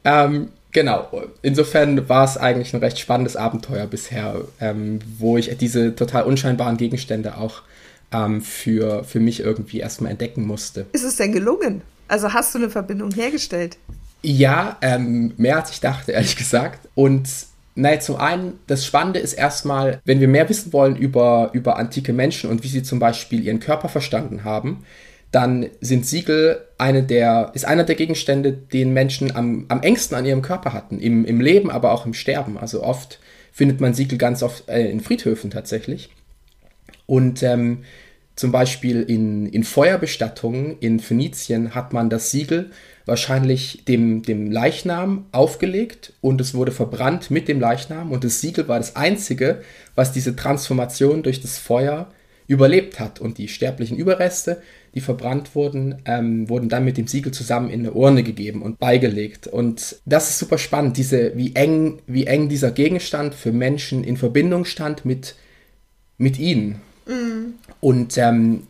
Ähm, 0.04 0.50
genau, 0.72 1.08
insofern 1.42 2.08
war 2.08 2.24
es 2.24 2.36
eigentlich 2.36 2.74
ein 2.74 2.80
recht 2.80 2.98
spannendes 2.98 3.36
Abenteuer 3.36 3.86
bisher, 3.86 4.42
ähm, 4.60 4.98
wo 5.18 5.36
ich 5.36 5.56
diese 5.58 5.94
total 5.94 6.24
unscheinbaren 6.24 6.76
Gegenstände 6.76 7.36
auch 7.36 7.62
ähm, 8.12 8.40
für, 8.40 9.04
für 9.04 9.20
mich 9.20 9.40
irgendwie 9.40 9.80
erstmal 9.80 10.10
entdecken 10.10 10.46
musste. 10.46 10.86
Ist 10.92 11.04
es 11.04 11.16
denn 11.16 11.32
gelungen? 11.32 11.82
Also 12.08 12.32
hast 12.32 12.54
du 12.54 12.58
eine 12.58 12.70
Verbindung 12.70 13.12
hergestellt? 13.12 13.76
Ja, 14.22 14.76
ähm, 14.82 15.32
mehr 15.36 15.56
als 15.56 15.70
ich 15.70 15.80
dachte, 15.80 16.12
ehrlich 16.12 16.36
gesagt. 16.36 16.88
Und 16.94 17.28
naja, 17.76 18.00
zum 18.00 18.16
einen, 18.16 18.58
das 18.66 18.84
Spannende 18.84 19.20
ist 19.20 19.32
erstmal, 19.32 20.00
wenn 20.04 20.20
wir 20.20 20.28
mehr 20.28 20.48
wissen 20.48 20.72
wollen 20.72 20.96
über, 20.96 21.50
über 21.52 21.78
antike 21.78 22.12
Menschen 22.12 22.50
und 22.50 22.62
wie 22.64 22.68
sie 22.68 22.82
zum 22.82 22.98
Beispiel 22.98 23.42
ihren 23.42 23.60
Körper 23.60 23.88
verstanden 23.88 24.44
haben, 24.44 24.84
dann 25.30 25.66
sind 25.80 26.06
Siegel 26.06 26.60
eine 26.76 27.02
der, 27.02 27.52
ist 27.54 27.64
einer 27.64 27.84
der 27.84 27.94
Gegenstände, 27.94 28.52
den 28.52 28.92
Menschen 28.92 29.34
am, 29.34 29.66
am 29.68 29.82
engsten 29.82 30.16
an 30.16 30.26
ihrem 30.26 30.42
Körper 30.42 30.72
hatten. 30.72 30.98
Im, 30.98 31.24
Im 31.24 31.40
Leben, 31.40 31.70
aber 31.70 31.92
auch 31.92 32.04
im 32.04 32.14
Sterben. 32.14 32.58
Also 32.58 32.82
oft 32.82 33.20
findet 33.52 33.80
man 33.80 33.94
Siegel 33.94 34.18
ganz 34.18 34.42
oft 34.42 34.68
äh, 34.68 34.90
in 34.90 35.00
Friedhöfen 35.00 35.50
tatsächlich. 35.50 36.10
Und 37.06 37.42
ähm, 37.42 37.84
zum 38.34 38.52
Beispiel 38.52 39.02
in, 39.02 39.46
in 39.46 39.64
Feuerbestattungen 39.64 40.78
in 40.80 40.98
Phönizien 40.98 41.74
hat 41.74 41.92
man 41.92 42.08
das 42.08 42.30
Siegel 42.30 42.70
wahrscheinlich 43.04 43.84
dem, 43.86 44.22
dem 44.22 44.50
Leichnam 44.50 45.26
aufgelegt 45.32 46.14
und 46.20 46.40
es 46.40 46.54
wurde 46.54 46.72
verbrannt 46.72 47.30
mit 47.30 47.48
dem 47.48 47.60
Leichnam 47.60 48.12
und 48.12 48.24
das 48.24 48.40
Siegel 48.40 48.68
war 48.68 48.78
das 48.78 48.96
einzige, 48.96 49.62
was 49.94 50.12
diese 50.12 50.36
Transformation 50.36 51.22
durch 51.22 51.40
das 51.40 51.58
Feuer 51.58 52.10
überlebt 52.50 52.98
hat. 52.98 53.20
Und 53.20 53.38
die 53.38 53.46
sterblichen 53.46 53.96
Überreste, 53.96 54.60
die 54.92 55.00
verbrannt 55.00 55.54
wurden, 55.54 56.02
ähm, 56.04 56.48
wurden 56.48 56.68
dann 56.68 56.84
mit 56.84 56.96
dem 56.96 57.06
Siegel 57.06 57.32
zusammen 57.32 57.70
in 57.70 57.80
eine 57.80 57.92
Urne 57.92 58.24
gegeben 58.24 58.62
und 58.62 58.80
beigelegt. 58.80 59.46
Und 59.46 60.00
das 60.04 60.30
ist 60.30 60.40
super 60.40 60.58
spannend, 60.58 60.96
diese, 60.96 61.36
wie 61.36 61.54
eng, 61.54 62.00
wie 62.08 62.26
eng 62.26 62.48
dieser 62.48 62.72
Gegenstand 62.72 63.36
für 63.36 63.52
Menschen 63.52 64.02
in 64.02 64.16
Verbindung 64.16 64.64
stand 64.64 65.04
mit, 65.04 65.36
mit 66.18 66.40
ihnen. 66.40 66.80
Mhm. 67.06 67.54
Und 67.78 68.18
ähm, 68.18 68.66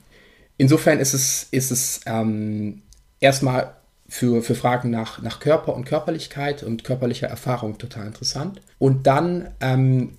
insofern 0.58 0.98
ist 0.98 1.14
es, 1.14 1.48
ist 1.50 1.70
es 1.70 2.02
ähm, 2.04 2.82
erstmal 3.18 3.76
für, 4.10 4.42
für 4.42 4.54
Fragen 4.54 4.90
nach, 4.90 5.22
nach 5.22 5.40
Körper 5.40 5.74
und 5.74 5.86
Körperlichkeit 5.86 6.62
und 6.62 6.84
körperlicher 6.84 7.28
Erfahrung 7.28 7.78
total 7.78 8.08
interessant. 8.08 8.60
Und 8.78 9.06
dann 9.06 9.48
ähm, 9.62 10.18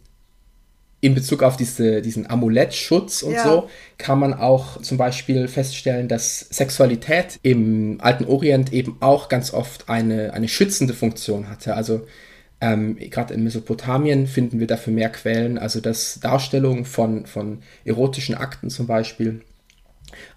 in 1.01 1.15
Bezug 1.15 1.41
auf 1.41 1.57
diese, 1.57 2.01
diesen 2.01 2.29
Amulettschutz 2.29 3.23
und 3.23 3.33
ja. 3.33 3.43
so 3.43 3.69
kann 3.97 4.19
man 4.19 4.33
auch 4.35 4.81
zum 4.81 4.97
Beispiel 4.97 5.47
feststellen, 5.47 6.07
dass 6.07 6.39
Sexualität 6.39 7.39
im 7.41 7.97
alten 8.01 8.25
Orient 8.25 8.71
eben 8.71 8.97
auch 8.99 9.27
ganz 9.27 9.53
oft 9.53 9.89
eine, 9.89 10.33
eine 10.33 10.47
schützende 10.47 10.93
Funktion 10.93 11.49
hatte. 11.49 11.75
Also 11.75 12.05
ähm, 12.61 12.97
Gerade 12.97 13.33
in 13.33 13.43
Mesopotamien 13.43 14.27
finden 14.27 14.59
wir 14.59 14.67
dafür 14.67 14.93
mehr 14.93 15.09
Quellen, 15.09 15.57
also 15.57 15.81
dass 15.81 16.19
Darstellungen 16.19 16.85
von, 16.85 17.25
von 17.25 17.63
erotischen 17.83 18.35
Akten 18.35 18.69
zum 18.69 18.85
Beispiel 18.85 19.41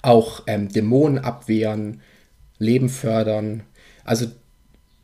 auch 0.00 0.42
ähm, 0.46 0.70
Dämonen 0.70 1.18
abwehren, 1.18 2.00
Leben 2.58 2.88
fördern. 2.88 3.64
Also 4.04 4.26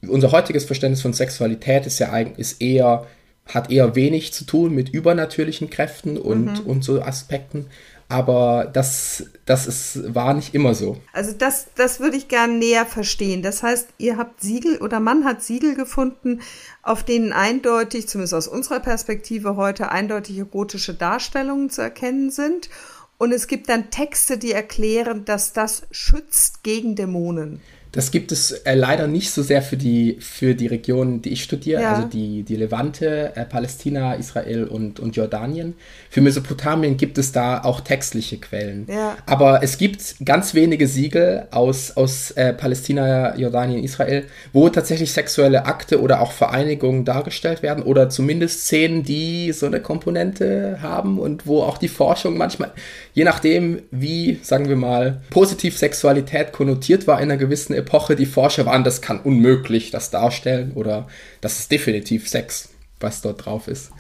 unser 0.09 0.33
heutiges 0.33 0.64
Verständnis 0.64 1.02
von 1.02 1.12
Sexualität 1.12 1.85
ist 1.85 1.99
ja 1.99 2.11
eigentlich 2.11 2.38
ist 2.38 2.62
eher 2.62 3.07
hat 3.54 3.71
eher 3.71 3.95
wenig 3.95 4.33
zu 4.33 4.45
tun 4.45 4.75
mit 4.75 4.88
übernatürlichen 4.88 5.71
Kräften 5.71 6.16
und, 6.16 6.64
mhm. 6.64 6.71
und 6.71 6.85
so 6.85 7.02
Aspekten, 7.02 7.66
aber 8.11 8.69
das, 8.73 9.26
das 9.47 9.69
ist, 9.69 10.14
war 10.14 10.35
nicht 10.35 10.52
immer 10.52 10.75
so. 10.75 10.97
Also 11.12 11.33
das, 11.33 11.69
das 11.76 12.00
würde 12.00 12.16
ich 12.16 12.26
gerne 12.26 12.54
näher 12.54 12.85
verstehen. 12.85 13.40
Das 13.40 13.62
heißt, 13.62 13.88
ihr 13.99 14.16
habt 14.16 14.40
Siegel 14.40 14.78
oder 14.78 14.99
man 14.99 15.25
hat 15.25 15.45
Siegel 15.45 15.76
gefunden, 15.76 16.40
auf 16.83 17.04
denen 17.04 17.33
eindeutig, 17.33 18.09
zumindest 18.09 18.35
aus 18.35 18.49
unserer 18.49 18.80
Perspektive 18.80 19.54
heute, 19.54 19.92
eindeutig 19.92 20.38
erotische 20.38 20.92
Darstellungen 20.92 21.71
zu 21.71 21.83
erkennen 21.83 22.33
sind. 22.33 22.69
Und 23.16 23.30
es 23.30 23.47
gibt 23.47 23.69
dann 23.69 23.90
Texte, 23.90 24.38
die 24.38 24.50
erklären, 24.50 25.25
dass 25.25 25.52
das 25.52 25.83
schützt 25.92 26.64
gegen 26.64 26.97
Dämonen. 26.97 27.61
Das 27.92 28.11
gibt 28.11 28.30
es 28.30 28.52
äh, 28.52 28.75
leider 28.75 29.06
nicht 29.06 29.30
so 29.32 29.42
sehr 29.42 29.62
für 29.62 29.76
die, 29.76 30.18
für 30.20 30.54
die 30.54 30.68
Regionen, 30.68 31.23
die 31.23 31.30
ich 31.30 31.42
studiere, 31.42 31.82
ja. 31.82 31.94
also 31.94 32.09
die, 32.09 32.44
die 32.44 32.56
Levante, 32.56 33.32
äh, 33.35 33.44
Palästina, 33.44 34.14
Israel 34.14 34.64
und, 34.64 35.00
und 35.00 35.16
Jordanien. 35.16 35.75
Für 36.09 36.20
Mesopotamien 36.20 36.97
gibt 36.97 37.18
es 37.18 37.32
da 37.32 37.62
auch 37.62 37.80
textliche 37.80 38.38
Quellen. 38.38 38.87
Ja. 38.88 39.16
Aber 39.26 39.62
es 39.62 39.76
gibt 39.76 40.16
ganz 40.25 40.54
wenige 40.54 40.87
Siegel 40.87 41.49
aus, 41.50 41.97
aus 41.97 42.30
äh, 42.32 42.52
Palästina, 42.52 43.37
Jordanien, 43.37 43.82
Israel, 43.82 44.25
wo 44.52 44.68
tatsächlich 44.68 45.12
sexuelle 45.12 45.66
Akte 45.66 46.00
oder 46.00 46.20
auch 46.20 46.32
Vereinigungen 46.32 47.04
dargestellt 47.04 47.62
werden 47.62 47.82
oder 47.82 48.09
zumindest 48.09 48.61
Szenen, 48.62 49.02
die 49.02 49.52
so 49.52 49.66
eine 49.66 49.80
Komponente 49.80 50.78
haben 50.80 51.18
und 51.18 51.47
wo 51.47 51.62
auch 51.62 51.78
die 51.78 51.88
Forschung 51.88 52.37
manchmal, 52.37 52.70
je 53.14 53.25
nachdem, 53.25 53.82
wie, 53.90 54.38
sagen 54.42 54.68
wir 54.68 54.76
mal, 54.76 55.23
positiv 55.30 55.76
Sexualität 55.76 56.52
konnotiert 56.52 57.06
war 57.06 57.18
in 57.20 57.30
einer 57.30 57.37
gewissen 57.37 57.79
Epoche 57.80 58.16
die 58.16 58.26
Forscher 58.26 58.66
waren, 58.66 58.84
das 58.84 59.02
kann 59.02 59.20
unmöglich 59.20 59.90
das 59.90 60.10
darstellen 60.10 60.72
oder 60.75 61.08
das 61.40 61.58
ist 61.58 61.72
definitiv 61.72 62.28
Sex, 62.28 62.70
was 63.00 63.20
dort 63.20 63.44
drauf 63.44 63.68
ist. 63.68 63.90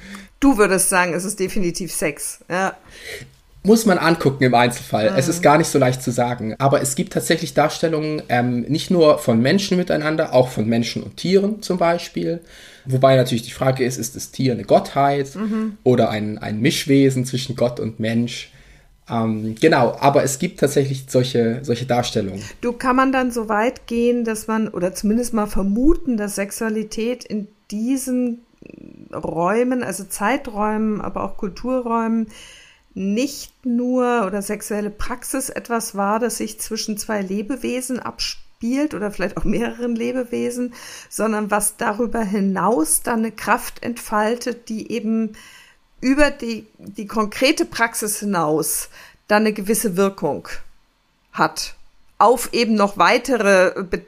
Du 0.40 0.56
würdest 0.56 0.88
sagen, 0.88 1.12
es 1.12 1.24
ist 1.24 1.38
definitiv 1.38 1.92
Sex, 1.92 2.40
ja. 2.48 2.76
Muss 3.62 3.84
man 3.84 3.98
angucken 3.98 4.44
im 4.44 4.54
Einzelfall. 4.54 5.10
Mhm. 5.10 5.18
Es 5.18 5.28
ist 5.28 5.42
gar 5.42 5.58
nicht 5.58 5.68
so 5.68 5.78
leicht 5.78 6.02
zu 6.02 6.10
sagen. 6.10 6.54
Aber 6.58 6.80
es 6.80 6.94
gibt 6.94 7.12
tatsächlich 7.12 7.52
Darstellungen 7.52 8.22
ähm, 8.30 8.62
nicht 8.62 8.90
nur 8.90 9.18
von 9.18 9.42
Menschen 9.42 9.76
miteinander, 9.76 10.32
auch 10.32 10.48
von 10.48 10.66
Menschen 10.66 11.02
und 11.02 11.18
Tieren 11.18 11.60
zum 11.60 11.76
Beispiel. 11.76 12.40
Wobei 12.86 13.16
natürlich 13.16 13.42
die 13.42 13.50
Frage 13.50 13.84
ist, 13.84 13.98
ist 13.98 14.16
das 14.16 14.30
Tier 14.30 14.52
eine 14.52 14.64
Gottheit 14.64 15.34
mhm. 15.34 15.76
oder 15.84 16.08
ein, 16.08 16.38
ein 16.38 16.60
Mischwesen 16.60 17.26
zwischen 17.26 17.54
Gott 17.54 17.80
und 17.80 18.00
Mensch? 18.00 18.50
Ähm, 19.10 19.56
genau, 19.60 19.96
aber 20.00 20.22
es 20.22 20.38
gibt 20.38 20.60
tatsächlich 20.60 21.06
solche, 21.08 21.60
solche 21.62 21.86
Darstellungen. 21.86 22.42
Du 22.60 22.72
kann 22.72 22.96
man 22.96 23.12
dann 23.12 23.30
so 23.30 23.48
weit 23.48 23.86
gehen, 23.86 24.24
dass 24.24 24.46
man, 24.46 24.68
oder 24.68 24.94
zumindest 24.94 25.34
mal 25.34 25.46
vermuten, 25.46 26.16
dass 26.16 26.36
Sexualität 26.36 27.24
in 27.24 27.48
diesen 27.70 28.42
Räumen, 29.12 29.82
also 29.82 30.04
Zeiträumen, 30.04 31.00
aber 31.00 31.24
auch 31.24 31.36
Kulturräumen, 31.36 32.28
nicht 32.94 33.64
nur 33.64 34.26
oder 34.26 34.42
sexuelle 34.42 34.90
Praxis 34.90 35.48
etwas 35.48 35.94
war, 35.94 36.18
das 36.18 36.38
sich 36.38 36.60
zwischen 36.60 36.98
zwei 36.98 37.22
Lebewesen 37.22 38.00
abspielt 38.00 38.94
oder 38.94 39.10
vielleicht 39.10 39.36
auch 39.36 39.44
mehreren 39.44 39.94
Lebewesen, 39.94 40.74
sondern 41.08 41.50
was 41.50 41.76
darüber 41.76 42.22
hinaus 42.22 43.02
dann 43.02 43.20
eine 43.20 43.32
Kraft 43.32 43.82
entfaltet, 43.82 44.68
die 44.68 44.90
eben 44.90 45.32
über 46.00 46.30
die, 46.30 46.66
die 46.78 47.06
konkrete 47.06 47.64
Praxis 47.64 48.20
hinaus 48.20 48.88
dann 49.28 49.42
eine 49.42 49.52
gewisse 49.52 49.96
Wirkung 49.96 50.48
hat 51.32 51.74
auf 52.18 52.52
eben 52.52 52.74
noch 52.74 52.98
weitere 52.98 53.82
Be 53.82 54.02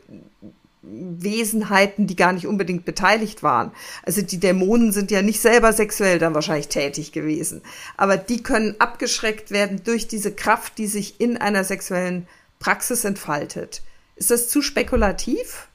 Wesenheiten, 0.84 2.08
die 2.08 2.16
gar 2.16 2.32
nicht 2.32 2.46
unbedingt 2.46 2.84
beteiligt 2.84 3.44
waren. 3.44 3.70
Also 4.02 4.20
die 4.20 4.38
Dämonen 4.38 4.92
sind 4.92 5.12
ja 5.12 5.22
nicht 5.22 5.40
selber 5.40 5.72
sexuell 5.72 6.18
dann 6.18 6.34
wahrscheinlich 6.34 6.68
tätig 6.68 7.12
gewesen, 7.12 7.62
aber 7.96 8.16
die 8.16 8.42
können 8.42 8.74
abgeschreckt 8.80 9.52
werden 9.52 9.82
durch 9.84 10.08
diese 10.08 10.32
Kraft, 10.32 10.78
die 10.78 10.88
sich 10.88 11.20
in 11.20 11.36
einer 11.36 11.62
sexuellen 11.62 12.26
Praxis 12.58 13.04
entfaltet. 13.04 13.82
Ist 14.16 14.32
das 14.32 14.48
zu 14.48 14.60
spekulativ? 14.60 15.68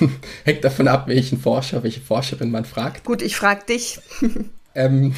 Hängt 0.44 0.64
davon 0.64 0.88
ab, 0.88 1.06
welchen 1.06 1.40
Forscher, 1.40 1.82
welche 1.84 2.00
Forscherin 2.00 2.50
man 2.50 2.64
fragt. 2.64 3.04
Gut, 3.04 3.22
ich 3.22 3.36
frage 3.36 3.64
dich. 3.66 4.00
ähm, 4.74 5.14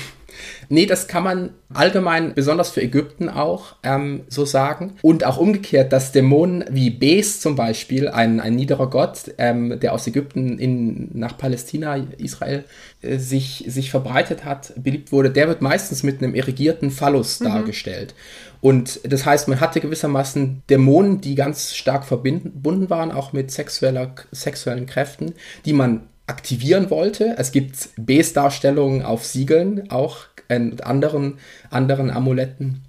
Nee, 0.69 0.87
das 0.87 1.09
kann 1.09 1.25
man 1.25 1.51
allgemein, 1.73 2.35
besonders 2.35 2.71
für 2.71 2.83
Ägypten 2.83 3.29
auch 3.29 3.77
ähm, 3.83 4.23
so 4.29 4.45
sagen. 4.45 4.95
Und 5.03 5.25
auch 5.25 5.37
umgekehrt, 5.37 5.93
dass 5.93 6.13
Dämonen 6.13 6.65
wie 6.71 6.91
Bes 6.91 7.41
zum 7.41 7.57
Beispiel, 7.57 8.09
ein, 8.09 8.41
ein 8.41 8.55
niederer 8.55 8.89
Gott, 8.89 9.33
ähm, 9.39 9.79
der 9.81 9.93
aus 9.93 10.07
Ägypten 10.07 10.59
in, 10.59 11.11
nach 11.15 11.37
Palästina, 11.37 11.97
Israel, 12.19 12.65
äh, 13.03 13.19
sich, 13.19 13.65
sich 13.67 13.91
verbreitet 13.91 14.45
hat, 14.45 14.73
beliebt 14.77 15.13
wurde, 15.13 15.31
der 15.31 15.49
wird 15.49 15.63
meistens 15.63 16.03
mit 16.03 16.23
einem 16.23 16.35
irrigierten 16.35 16.91
Phallus 16.91 17.41
mhm. 17.41 17.45
dargestellt. 17.47 18.15
Und 18.61 19.01
das 19.05 19.27
heißt, 19.27 19.49
man 19.49 19.61
hatte 19.61 19.81
gewissermaßen 19.81 20.63
Dämonen, 20.71 21.21
die 21.21 21.35
ganz 21.35 21.75
stark 21.75 22.05
verbunden 22.05 22.91
waren, 22.91 23.13
auch 23.13 23.33
mit 23.33 23.51
sexueller, 23.51 24.15
sexuellen 24.33 24.87
Kräften, 24.87 25.35
die 25.65 25.73
man 25.73 26.09
aktivieren 26.27 26.91
wollte. 26.91 27.35
Es 27.39 27.53
gibt 27.53 27.91
Bes-Darstellungen 27.97 29.03
auf 29.03 29.25
Siegeln, 29.25 29.91
auch 29.91 30.27
und 30.49 30.85
anderen, 30.85 31.39
anderen 31.71 32.11
Amuletten. 32.11 32.83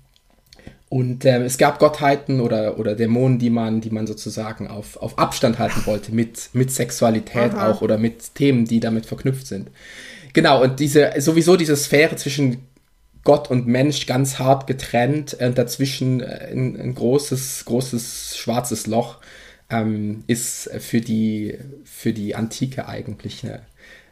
Und 0.90 1.26
äh, 1.26 1.44
es 1.44 1.58
gab 1.58 1.80
Gottheiten 1.80 2.40
oder, 2.40 2.80
oder 2.80 2.96
Dämonen, 2.96 3.40
die 3.40 3.50
man, 3.50 3.82
die 3.82 3.90
man 3.90 4.08
sozusagen 4.08 4.68
auf, 4.68 4.96
auf 4.98 5.18
Abstand 5.18 5.60
halten 5.60 5.86
wollte 5.86 6.14
mit, 6.14 6.50
mit 6.54 6.72
Sexualität 6.72 7.54
Aha. 7.54 7.72
auch 7.72 7.82
oder 7.82 7.98
mit 7.98 8.36
Themen, 8.36 8.66
die 8.66 8.80
damit 8.80 9.06
verknüpft 9.06 9.48
sind. 9.48 9.70
Genau, 10.32 10.64
und 10.64 10.80
diese, 10.80 11.12
sowieso 11.18 11.58
diese 11.58 11.76
Sphäre 11.76 12.16
zwischen 12.16 12.68
Gott 13.26 13.52
und 13.52 13.68
Mensch 13.68 14.06
ganz 14.06 14.40
hart 14.40 14.68
getrennt 14.68 15.34
und 15.34 15.42
äh, 15.42 15.52
dazwischen 15.52 16.22
äh, 16.22 16.50
ein, 16.54 16.80
ein, 16.80 16.96
großes, 16.96 17.66
großes 17.66 18.38
schwarzes 18.38 18.88
Loch 18.88 19.18
ähm, 19.70 20.24
ist 20.28 20.70
für 20.80 21.02
die, 21.02 21.58
für 21.84 22.14
die 22.14 22.36
Antike 22.36 22.88
eigentlich 22.88 23.44
äh, 23.44 23.60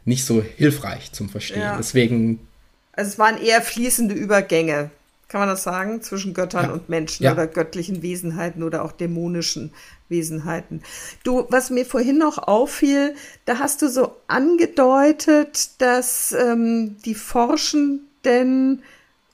nicht 0.04 0.24
so 0.24 0.42
hilfreich 0.42 1.12
zum 1.12 1.28
Verstehen. 1.28 1.62
Ja. 1.62 1.76
Deswegen 1.76 2.40
also 2.96 3.10
es 3.10 3.18
waren 3.18 3.38
eher 3.38 3.60
fließende 3.60 4.14
Übergänge, 4.14 4.90
kann 5.28 5.40
man 5.40 5.48
das 5.50 5.62
sagen, 5.62 6.00
zwischen 6.02 6.32
Göttern 6.32 6.66
ja. 6.66 6.72
und 6.72 6.88
Menschen 6.88 7.24
ja. 7.24 7.32
oder 7.32 7.46
göttlichen 7.46 8.02
Wesenheiten 8.02 8.62
oder 8.62 8.84
auch 8.84 8.92
dämonischen 8.92 9.72
Wesenheiten. 10.08 10.82
Du, 11.22 11.46
was 11.50 11.68
mir 11.68 11.84
vorhin 11.84 12.16
noch 12.18 12.38
auffiel, 12.38 13.14
da 13.44 13.58
hast 13.58 13.82
du 13.82 13.88
so 13.88 14.16
angedeutet, 14.28 15.70
dass 15.78 16.32
ähm, 16.32 16.96
die 17.04 17.14
Forschenden 17.14 18.82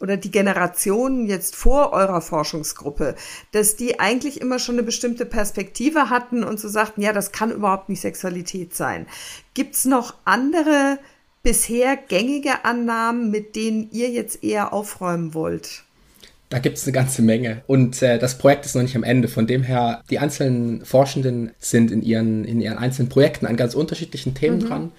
oder 0.03 0.17
die 0.17 0.33
Generationen 0.33 1.27
jetzt 1.27 1.55
vor 1.55 1.93
eurer 1.93 2.21
Forschungsgruppe, 2.21 3.15
dass 3.53 3.77
die 3.77 4.01
eigentlich 4.01 4.41
immer 4.41 4.59
schon 4.59 4.75
eine 4.75 4.83
bestimmte 4.83 5.25
Perspektive 5.25 6.11
hatten 6.11 6.43
und 6.43 6.59
so 6.59 6.69
sagten, 6.69 7.03
ja, 7.03 7.13
das 7.13 7.31
kann 7.31 7.53
überhaupt 7.53 7.89
nicht 7.89 8.01
Sexualität 8.01 8.75
sein. 8.75 9.07
Gibt's 9.55 9.85
noch 9.85 10.15
andere 10.25 10.99
bisher 11.45 11.97
gängige 11.97 12.65
Annahmen, 12.65 13.31
mit 13.31 13.55
denen 13.55 13.89
ihr 13.93 14.11
jetzt 14.11 14.43
eher 14.43 14.73
aufräumen 14.73 15.35
wollt? 15.35 15.85
Da 16.49 16.59
gibt 16.59 16.77
es 16.77 16.85
eine 16.85 16.93
ganze 16.93 17.23
Menge. 17.23 17.63
Und 17.67 18.03
äh, 18.03 18.19
das 18.19 18.37
Projekt 18.37 18.67
ist 18.67 18.75
noch 18.75 18.83
nicht 18.83 18.97
am 18.97 19.05
Ende. 19.05 19.29
Von 19.29 19.47
dem 19.47 19.63
her, 19.63 20.03
die 20.11 20.19
einzelnen 20.19 20.85
Forschenden 20.85 21.53
sind 21.59 21.91
in 21.91 22.03
ihren, 22.03 22.45
in 22.45 22.61
ihren 22.61 22.77
einzelnen 22.77 23.09
Projekten 23.09 23.47
an 23.47 23.57
ganz 23.57 23.75
unterschiedlichen 23.75 24.35
Themen 24.35 24.59
mhm. 24.59 24.67
dran. 24.67 24.93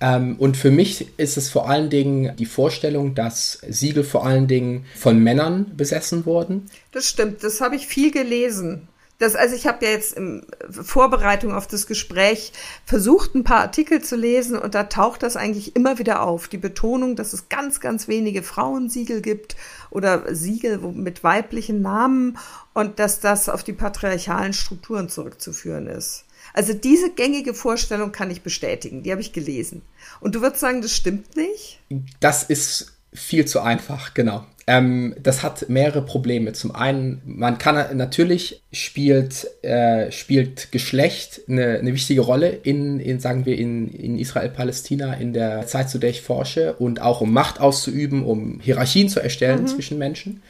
Ähm, 0.00 0.36
und 0.38 0.56
für 0.56 0.70
mich 0.70 1.18
ist 1.18 1.36
es 1.36 1.50
vor 1.50 1.68
allen 1.68 1.90
Dingen 1.90 2.34
die 2.36 2.46
Vorstellung, 2.46 3.14
dass 3.14 3.60
Siegel 3.68 4.04
vor 4.04 4.26
allen 4.26 4.48
Dingen 4.48 4.86
von 4.96 5.18
Männern 5.18 5.72
besessen 5.76 6.24
wurden. 6.26 6.66
Das 6.92 7.06
stimmt, 7.06 7.44
das 7.44 7.60
habe 7.60 7.76
ich 7.76 7.86
viel 7.86 8.10
gelesen. 8.10 8.88
Das, 9.20 9.36
also 9.36 9.54
ich 9.54 9.66
habe 9.66 9.84
ja 9.84 9.90
jetzt 9.90 10.14
in 10.14 10.46
Vorbereitung 10.70 11.52
auf 11.52 11.66
das 11.66 11.86
Gespräch 11.86 12.54
versucht, 12.86 13.34
ein 13.34 13.44
paar 13.44 13.60
Artikel 13.60 14.02
zu 14.02 14.16
lesen 14.16 14.56
und 14.56 14.74
da 14.74 14.84
taucht 14.84 15.22
das 15.22 15.36
eigentlich 15.36 15.76
immer 15.76 15.98
wieder 15.98 16.22
auf. 16.22 16.48
Die 16.48 16.56
Betonung, 16.56 17.16
dass 17.16 17.34
es 17.34 17.50
ganz, 17.50 17.80
ganz 17.80 18.08
wenige 18.08 18.42
Frauensiegel 18.42 19.20
gibt 19.20 19.56
oder 19.90 20.34
Siegel 20.34 20.78
mit 20.78 21.22
weiblichen 21.22 21.82
Namen 21.82 22.38
und 22.72 22.98
dass 22.98 23.20
das 23.20 23.50
auf 23.50 23.62
die 23.62 23.74
patriarchalen 23.74 24.54
Strukturen 24.54 25.10
zurückzuführen 25.10 25.86
ist. 25.86 26.24
Also 26.52 26.72
diese 26.72 27.10
gängige 27.10 27.54
Vorstellung 27.54 28.12
kann 28.12 28.30
ich 28.30 28.42
bestätigen, 28.42 29.02
die 29.02 29.12
habe 29.12 29.20
ich 29.20 29.32
gelesen. 29.32 29.82
Und 30.20 30.34
du 30.34 30.40
würdest 30.40 30.60
sagen, 30.60 30.82
das 30.82 30.94
stimmt 30.94 31.36
nicht? 31.36 31.80
Das 32.20 32.42
ist 32.42 32.92
viel 33.12 33.44
zu 33.44 33.60
einfach, 33.60 34.14
genau. 34.14 34.46
Ähm, 34.66 35.16
das 35.20 35.42
hat 35.42 35.68
mehrere 35.68 36.02
Probleme. 36.02 36.52
Zum 36.52 36.74
einen, 36.74 37.20
man 37.24 37.58
kann 37.58 37.96
natürlich 37.96 38.62
spielt, 38.72 39.48
äh, 39.64 40.12
spielt 40.12 40.70
Geschlecht 40.70 41.40
eine, 41.48 41.78
eine 41.78 41.92
wichtige 41.92 42.20
Rolle 42.20 42.50
in, 42.50 43.00
in, 43.00 43.18
sagen 43.18 43.46
wir, 43.46 43.58
in, 43.58 43.88
in 43.88 44.16
Israel-Palästina 44.16 45.14
in 45.14 45.32
der 45.32 45.66
Zeit, 45.66 45.90
zu 45.90 45.98
der 45.98 46.10
ich 46.10 46.22
forsche 46.22 46.74
und 46.74 47.02
auch 47.02 47.20
um 47.20 47.32
Macht 47.32 47.60
auszuüben, 47.60 48.24
um 48.24 48.60
Hierarchien 48.60 49.08
zu 49.08 49.18
erstellen 49.20 49.62
mhm. 49.62 49.66
zwischen 49.66 49.98
Menschen. 49.98 50.42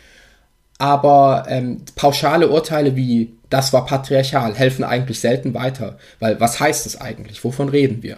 Aber 0.80 1.44
ähm, 1.46 1.82
pauschale 1.94 2.48
Urteile 2.48 2.96
wie 2.96 3.34
das 3.50 3.74
war 3.74 3.84
patriarchal 3.84 4.54
helfen 4.54 4.82
eigentlich 4.82 5.20
selten 5.20 5.52
weiter, 5.52 5.98
weil 6.20 6.40
was 6.40 6.58
heißt 6.58 6.86
das 6.86 6.98
eigentlich? 6.98 7.44
Wovon 7.44 7.68
reden 7.68 8.02
wir? 8.02 8.16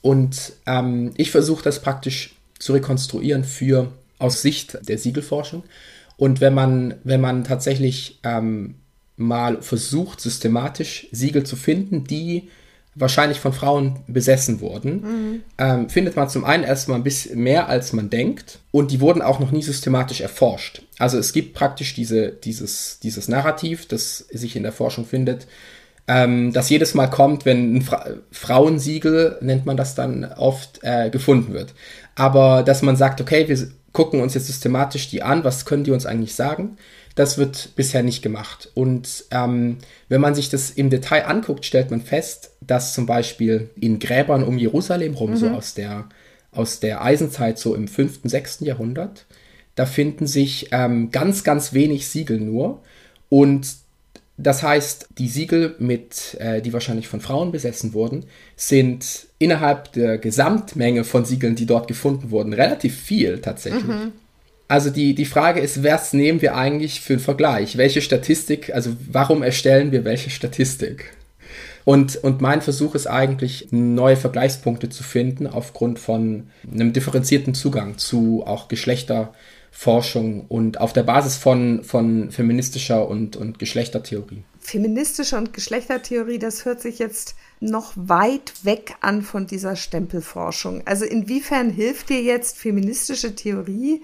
Und 0.00 0.54
ähm, 0.64 1.12
ich 1.18 1.30
versuche 1.30 1.62
das 1.62 1.82
praktisch 1.82 2.36
zu 2.58 2.72
rekonstruieren 2.72 3.44
für 3.44 3.92
aus 4.18 4.40
Sicht 4.40 4.78
der 4.88 4.96
Siegelforschung. 4.96 5.62
Und 6.16 6.40
wenn 6.40 6.54
man, 6.54 6.94
wenn 7.04 7.20
man 7.20 7.44
tatsächlich 7.44 8.18
ähm, 8.22 8.76
mal 9.18 9.60
versucht, 9.60 10.22
systematisch 10.22 11.08
Siegel 11.12 11.44
zu 11.44 11.56
finden, 11.56 12.04
die 12.04 12.48
wahrscheinlich 12.94 13.40
von 13.40 13.52
Frauen 13.52 14.00
besessen 14.06 14.60
wurden, 14.60 15.00
mhm. 15.00 15.42
ähm, 15.58 15.88
findet 15.88 16.16
man 16.16 16.28
zum 16.28 16.44
einen 16.44 16.62
erstmal 16.62 16.98
ein 16.98 17.04
bisschen 17.04 17.40
mehr, 17.42 17.68
als 17.68 17.92
man 17.92 18.10
denkt. 18.10 18.58
Und 18.70 18.90
die 18.90 19.00
wurden 19.00 19.22
auch 19.22 19.40
noch 19.40 19.50
nie 19.50 19.62
systematisch 19.62 20.20
erforscht. 20.20 20.82
Also 20.98 21.18
es 21.18 21.32
gibt 21.32 21.54
praktisch 21.54 21.94
diese, 21.94 22.30
dieses, 22.30 23.00
dieses 23.00 23.28
Narrativ, 23.28 23.86
das 23.86 24.18
sich 24.18 24.56
in 24.56 24.62
der 24.62 24.72
Forschung 24.72 25.06
findet, 25.06 25.46
ähm, 26.06 26.52
das 26.52 26.68
jedes 26.68 26.94
Mal 26.94 27.08
kommt, 27.08 27.44
wenn 27.44 27.76
ein 27.76 27.82
Fra 27.82 28.06
Frauensiegel, 28.30 29.38
nennt 29.40 29.64
man 29.66 29.76
das 29.76 29.94
dann 29.94 30.24
oft, 30.24 30.80
äh, 30.82 31.10
gefunden 31.10 31.54
wird. 31.54 31.74
Aber 32.14 32.62
dass 32.62 32.82
man 32.82 32.96
sagt, 32.96 33.20
okay, 33.20 33.48
wir 33.48 33.58
gucken 33.92 34.20
uns 34.20 34.34
jetzt 34.34 34.46
systematisch 34.46 35.08
die 35.08 35.22
an, 35.22 35.44
was 35.44 35.64
können 35.64 35.84
die 35.84 35.92
uns 35.92 36.04
eigentlich 36.04 36.34
sagen. 36.34 36.76
Das 37.14 37.38
wird 37.38 37.76
bisher 37.76 38.02
nicht 38.02 38.22
gemacht. 38.22 38.70
Und 38.74 39.26
ähm, 39.30 39.78
wenn 40.08 40.20
man 40.20 40.34
sich 40.34 40.48
das 40.48 40.70
im 40.70 40.90
Detail 40.90 41.26
anguckt, 41.26 41.64
stellt 41.64 41.90
man 41.90 42.00
fest, 42.00 42.50
dass 42.60 42.94
zum 42.94 43.06
Beispiel 43.06 43.70
in 43.80 43.98
Gräbern 43.98 44.42
um 44.42 44.58
Jerusalem 44.58 45.14
rum, 45.14 45.30
mhm. 45.30 45.36
so 45.36 45.48
aus 45.48 45.74
der, 45.74 46.08
aus 46.50 46.80
der 46.80 47.04
Eisenzeit, 47.04 47.58
so 47.58 47.74
im 47.74 47.86
5., 47.86 48.20
6. 48.24 48.60
Jahrhundert, 48.60 49.26
da 49.76 49.86
finden 49.86 50.26
sich 50.26 50.68
ähm, 50.72 51.10
ganz, 51.10 51.44
ganz 51.44 51.72
wenig 51.72 52.08
Siegel 52.08 52.40
nur. 52.40 52.82
Und 53.28 53.66
das 54.36 54.62
heißt, 54.62 55.08
die 55.18 55.28
Siegel, 55.28 55.76
mit, 55.78 56.36
äh, 56.40 56.60
die 56.60 56.72
wahrscheinlich 56.72 57.06
von 57.06 57.20
Frauen 57.20 57.52
besessen 57.52 57.92
wurden, 57.92 58.24
sind 58.56 59.28
innerhalb 59.38 59.92
der 59.92 60.18
Gesamtmenge 60.18 61.04
von 61.04 61.24
Siegeln, 61.24 61.54
die 61.54 61.66
dort 61.66 61.86
gefunden 61.86 62.30
wurden, 62.30 62.52
relativ 62.52 63.00
viel 63.00 63.40
tatsächlich. 63.40 63.84
Mhm. 63.84 64.12
Also 64.66 64.90
die, 64.90 65.14
die 65.14 65.26
Frage 65.26 65.60
ist, 65.60 65.84
was 65.84 66.12
nehmen 66.12 66.40
wir 66.40 66.56
eigentlich 66.56 67.00
für 67.00 67.14
einen 67.14 67.20
Vergleich? 67.20 67.76
Welche 67.76 68.00
Statistik, 68.00 68.74
also 68.74 68.96
warum 69.10 69.42
erstellen 69.42 69.92
wir 69.92 70.04
welche 70.04 70.30
Statistik? 70.30 71.14
Und, 71.84 72.16
und 72.16 72.40
mein 72.40 72.62
Versuch 72.62 72.94
ist 72.94 73.06
eigentlich, 73.06 73.68
neue 73.70 74.16
Vergleichspunkte 74.16 74.88
zu 74.88 75.02
finden 75.02 75.46
aufgrund 75.46 75.98
von 75.98 76.48
einem 76.72 76.94
differenzierten 76.94 77.54
Zugang 77.54 77.98
zu 77.98 78.42
auch 78.46 78.68
Geschlechter, 78.68 79.34
Forschung 79.70 80.46
und 80.46 80.80
auf 80.80 80.92
der 80.92 81.02
Basis 81.02 81.36
von, 81.36 81.82
von 81.82 82.30
feministischer 82.30 83.08
und, 83.08 83.36
und 83.36 83.58
Geschlechtertheorie. 83.58 84.44
Feministische 84.60 85.36
und 85.36 85.52
Geschlechtertheorie, 85.52 86.38
das 86.38 86.64
hört 86.64 86.80
sich 86.80 87.00
jetzt 87.00 87.34
noch 87.58 87.92
weit 87.96 88.52
weg 88.62 88.94
an 89.00 89.22
von 89.22 89.48
dieser 89.48 89.74
Stempelforschung. 89.74 90.82
Also 90.86 91.04
inwiefern 91.04 91.70
hilft 91.70 92.08
dir 92.08 92.22
jetzt 92.22 92.56
feministische 92.56 93.34
Theorie 93.34 94.00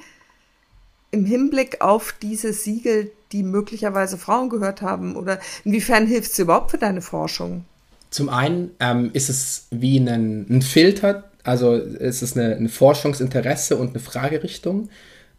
im 1.10 1.24
Hinblick 1.24 1.80
auf 1.80 2.14
diese 2.20 2.52
Siegel, 2.52 3.10
die 3.32 3.42
möglicherweise 3.42 4.18
Frauen 4.18 4.48
gehört 4.48 4.82
haben? 4.82 5.16
Oder 5.16 5.40
inwiefern 5.64 6.06
hilft 6.06 6.32
es 6.32 6.38
überhaupt 6.38 6.70
für 6.70 6.78
deine 6.78 7.02
Forschung? 7.02 7.64
Zum 8.10 8.28
einen 8.28 8.72
ähm, 8.80 9.10
ist 9.12 9.28
es 9.28 9.66
wie 9.70 9.98
ein, 9.98 10.46
ein, 10.48 10.62
Filter, 10.62 11.30
also 11.44 11.74
es 11.74 12.22
ist 12.22 12.36
eine, 12.36 12.56
ein 12.56 12.68
Forschungsinteresse 12.68 13.76
und 13.76 13.90
eine 13.90 14.00
Fragerichtung, 14.00 14.88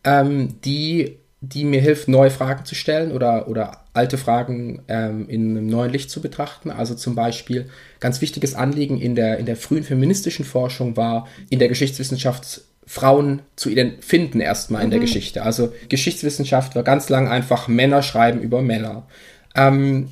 ähm, 0.06 0.56
die, 0.64 1.18
die 1.42 1.66
mir 1.66 1.82
hilft, 1.82 2.08
neue 2.08 2.32
Fragen 2.32 2.64
zu 2.64 2.76
stellen 2.76 3.12
oder, 3.12 3.50
oder 3.50 3.84
alte 3.94 4.18
Fragen 4.18 4.84
ähm, 4.88 5.28
in 5.28 5.58
einem 5.58 5.68
neuen 5.68 5.92
Licht 5.92 6.10
zu 6.10 6.22
betrachten. 6.22 6.72
Also 6.72 6.96
zum 6.96 7.14
Beispiel 7.14 7.70
ganz 8.00 8.22
wichtiges 8.22 8.56
Anliegen 8.56 9.02
in 9.02 9.16
der, 9.16 9.38
in 9.38 9.46
der 9.46 9.58
frühen 9.58 9.84
feministischen 9.84 10.46
Forschung 10.46 10.96
war, 10.96 11.28
in 11.50 11.60
der 11.60 11.68
Geschichtswissenschaft 11.68 12.62
Frauen 12.92 13.42
zu 13.56 13.70
finden 14.02 14.42
erstmal 14.42 14.82
in 14.82 14.90
mhm. 14.90 14.92
der 14.92 15.00
Geschichte. 15.00 15.44
Also 15.44 15.72
Geschichtswissenschaft 15.88 16.76
war 16.76 16.84
ganz 16.84 17.08
lang 17.08 17.30
einfach 17.30 17.70
Männer 17.70 18.04
schreiben 18.04 18.42
über 18.42 18.62
Männer. 18.62 19.08
Ähm, 19.56 20.10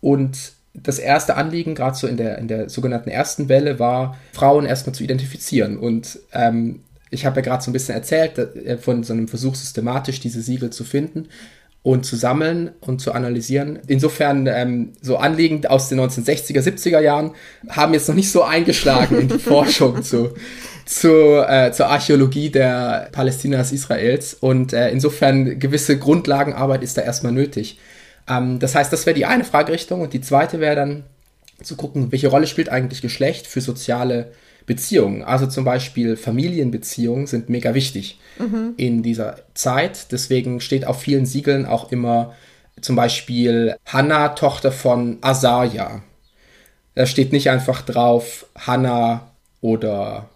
und 0.00 0.36
das 0.74 0.98
erste 0.98 1.36
Anliegen, 1.36 1.76
gerade 1.76 1.96
so 1.96 2.08
in 2.08 2.16
der, 2.16 2.38
in 2.38 2.48
der 2.48 2.68
sogenannten 2.70 3.08
ersten 3.08 3.48
Welle, 3.48 3.78
war, 3.78 4.18
Frauen 4.32 4.66
erstmal 4.66 4.96
zu 4.96 5.04
identifizieren. 5.04 5.78
Und 5.78 6.18
ähm, 6.32 6.80
ich 7.10 7.24
habe 7.24 7.36
ja 7.36 7.42
gerade 7.42 7.62
so 7.62 7.70
ein 7.70 7.72
bisschen 7.72 7.94
erzählt 7.94 8.36
äh, 8.36 8.78
von 8.78 9.04
so 9.04 9.12
einem 9.12 9.28
Versuch, 9.28 9.54
systematisch 9.54 10.18
diese 10.18 10.42
Siegel 10.42 10.70
zu 10.70 10.82
finden 10.82 11.28
und 11.82 12.04
zu 12.04 12.16
sammeln 12.16 12.72
und 12.80 13.00
zu 13.00 13.12
analysieren. 13.12 13.78
Insofern 13.86 14.48
ähm, 14.48 14.94
so 15.00 15.18
Anliegen 15.18 15.64
aus 15.66 15.88
den 15.88 16.00
1960er, 16.00 16.60
70er 16.60 17.00
Jahren 17.00 17.30
haben 17.68 17.94
jetzt 17.94 18.08
noch 18.08 18.16
nicht 18.16 18.32
so 18.32 18.42
eingeschlagen 18.42 19.20
in 19.20 19.28
die 19.28 19.38
Forschung 19.38 20.02
zu, 20.02 20.34
zu, 20.88 21.44
äh, 21.46 21.70
zur 21.72 21.88
Archäologie 21.88 22.48
der 22.48 23.10
Palästinas 23.12 23.72
Israels. 23.72 24.34
Und 24.34 24.72
äh, 24.72 24.90
insofern 24.90 25.58
gewisse 25.58 25.98
Grundlagenarbeit 25.98 26.82
ist 26.82 26.96
da 26.96 27.02
erstmal 27.02 27.32
nötig. 27.32 27.78
Ähm, 28.26 28.58
das 28.58 28.74
heißt, 28.74 28.90
das 28.90 29.04
wäre 29.04 29.14
die 29.14 29.26
eine 29.26 29.44
Fragerichtung. 29.44 30.00
Und 30.00 30.14
die 30.14 30.22
zweite 30.22 30.60
wäre 30.60 30.76
dann 30.76 31.04
zu 31.62 31.76
gucken, 31.76 32.10
welche 32.10 32.28
Rolle 32.28 32.46
spielt 32.46 32.70
eigentlich 32.70 33.02
Geschlecht 33.02 33.46
für 33.46 33.60
soziale 33.60 34.32
Beziehungen. 34.64 35.22
Also 35.22 35.46
zum 35.46 35.64
Beispiel 35.64 36.16
Familienbeziehungen 36.16 37.26
sind 37.26 37.50
mega 37.50 37.74
wichtig 37.74 38.18
mhm. 38.38 38.72
in 38.78 39.02
dieser 39.02 39.36
Zeit. 39.52 40.10
Deswegen 40.10 40.60
steht 40.62 40.86
auf 40.86 41.00
vielen 41.00 41.26
Siegeln 41.26 41.66
auch 41.66 41.92
immer 41.92 42.34
zum 42.80 42.96
Beispiel 42.96 43.76
Hannah, 43.84 44.28
Tochter 44.28 44.72
von 44.72 45.18
Asaja. 45.20 46.02
Da 46.94 47.04
steht 47.04 47.32
nicht 47.32 47.50
einfach 47.50 47.82
drauf 47.82 48.46
Hannah 48.56 49.32
oder 49.60 50.30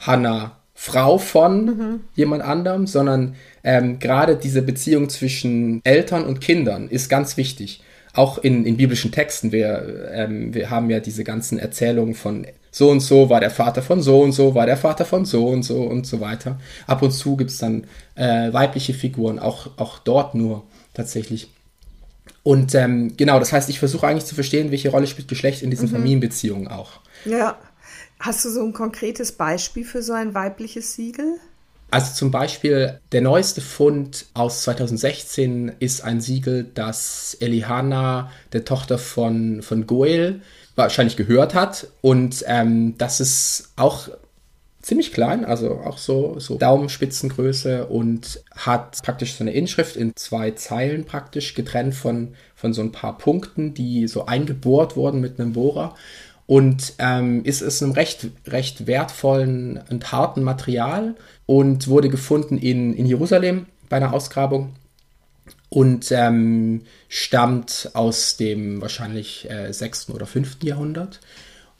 Hannah, 0.00 0.56
Frau 0.74 1.18
von 1.18 1.64
mhm. 1.64 2.00
jemand 2.14 2.42
anderem, 2.42 2.86
sondern 2.86 3.36
ähm, 3.62 3.98
gerade 3.98 4.36
diese 4.36 4.62
Beziehung 4.62 5.10
zwischen 5.10 5.80
Eltern 5.84 6.24
und 6.24 6.40
Kindern 6.40 6.88
ist 6.88 7.08
ganz 7.08 7.36
wichtig. 7.36 7.82
Auch 8.14 8.38
in, 8.38 8.64
in 8.64 8.76
biblischen 8.76 9.12
Texten. 9.12 9.52
Wir, 9.52 10.10
ähm, 10.12 10.52
wir 10.54 10.70
haben 10.70 10.90
ja 10.90 10.98
diese 11.00 11.22
ganzen 11.22 11.58
Erzählungen 11.58 12.14
von 12.14 12.46
so 12.72 12.90
und 12.90 13.00
so 13.00 13.28
war 13.28 13.40
der 13.40 13.50
Vater 13.50 13.82
von 13.82 14.00
so 14.00 14.20
und 14.20 14.32
so, 14.32 14.54
war 14.54 14.66
der 14.66 14.76
Vater 14.76 15.04
von 15.04 15.24
so 15.24 15.48
und 15.48 15.64
so 15.64 15.82
und 15.82 16.06
so 16.06 16.20
weiter. 16.20 16.58
Ab 16.86 17.02
und 17.02 17.10
zu 17.10 17.36
gibt 17.36 17.50
es 17.50 17.58
dann 17.58 17.84
äh, 18.14 18.52
weibliche 18.52 18.94
Figuren, 18.94 19.38
auch, 19.38 19.70
auch 19.76 19.98
dort 19.98 20.34
nur 20.34 20.64
tatsächlich. 20.94 21.50
Und 22.42 22.74
ähm, 22.74 23.16
genau, 23.16 23.38
das 23.38 23.52
heißt, 23.52 23.68
ich 23.68 23.78
versuche 23.78 24.06
eigentlich 24.06 24.24
zu 24.24 24.34
verstehen, 24.34 24.70
welche 24.70 24.90
Rolle 24.90 25.06
spielt 25.06 25.28
Geschlecht 25.28 25.62
in 25.62 25.70
diesen 25.70 25.88
mhm. 25.88 25.94
Familienbeziehungen 25.94 26.68
auch. 26.68 27.00
Ja. 27.24 27.58
Hast 28.20 28.44
du 28.44 28.50
so 28.50 28.62
ein 28.62 28.74
konkretes 28.74 29.32
Beispiel 29.32 29.84
für 29.84 30.02
so 30.02 30.12
ein 30.12 30.34
weibliches 30.34 30.94
Siegel? 30.94 31.38
Also 31.90 32.14
zum 32.14 32.30
Beispiel 32.30 33.00
der 33.12 33.22
neueste 33.22 33.62
Fund 33.62 34.26
aus 34.34 34.62
2016 34.62 35.72
ist 35.80 36.04
ein 36.04 36.20
Siegel, 36.20 36.70
das 36.74 37.36
Elihana, 37.40 38.30
der 38.52 38.64
Tochter 38.64 38.98
von, 38.98 39.62
von 39.62 39.86
Goel, 39.86 40.42
wahrscheinlich 40.76 41.16
gehört 41.16 41.54
hat. 41.54 41.88
Und 42.02 42.44
ähm, 42.46 42.96
das 42.98 43.20
ist 43.20 43.72
auch 43.76 44.08
ziemlich 44.82 45.12
klein, 45.12 45.44
also 45.44 45.80
auch 45.80 45.98
so, 45.98 46.38
so 46.38 46.56
Daumenspitzengröße 46.56 47.86
und 47.86 48.42
hat 48.54 48.98
praktisch 49.02 49.34
so 49.34 49.44
eine 49.44 49.52
Inschrift 49.52 49.96
in 49.96 50.14
zwei 50.14 50.52
Zeilen 50.52 51.04
praktisch 51.04 51.54
getrennt 51.54 51.94
von, 51.94 52.34
von 52.54 52.72
so 52.72 52.82
ein 52.82 52.92
paar 52.92 53.18
Punkten, 53.18 53.74
die 53.74 54.06
so 54.08 54.26
eingebohrt 54.26 54.96
wurden 54.96 55.20
mit 55.20 55.40
einem 55.40 55.54
Bohrer 55.54 55.94
und 56.50 56.94
ähm, 56.98 57.44
ist 57.44 57.62
es 57.62 57.80
einem 57.80 57.92
recht, 57.92 58.26
recht 58.48 58.88
wertvollen 58.88 59.80
und 59.88 60.10
harten 60.10 60.42
Material 60.42 61.14
und 61.46 61.86
wurde 61.86 62.08
gefunden 62.08 62.58
in, 62.58 62.92
in 62.92 63.06
Jerusalem 63.06 63.66
bei 63.88 63.98
einer 63.98 64.12
Ausgrabung 64.12 64.74
und 65.68 66.10
ähm, 66.10 66.82
stammt 67.08 67.90
aus 67.94 68.36
dem 68.36 68.80
wahrscheinlich 68.80 69.48
äh, 69.48 69.72
6. 69.72 70.10
oder 70.10 70.26
5. 70.26 70.64
Jahrhundert. 70.64 71.20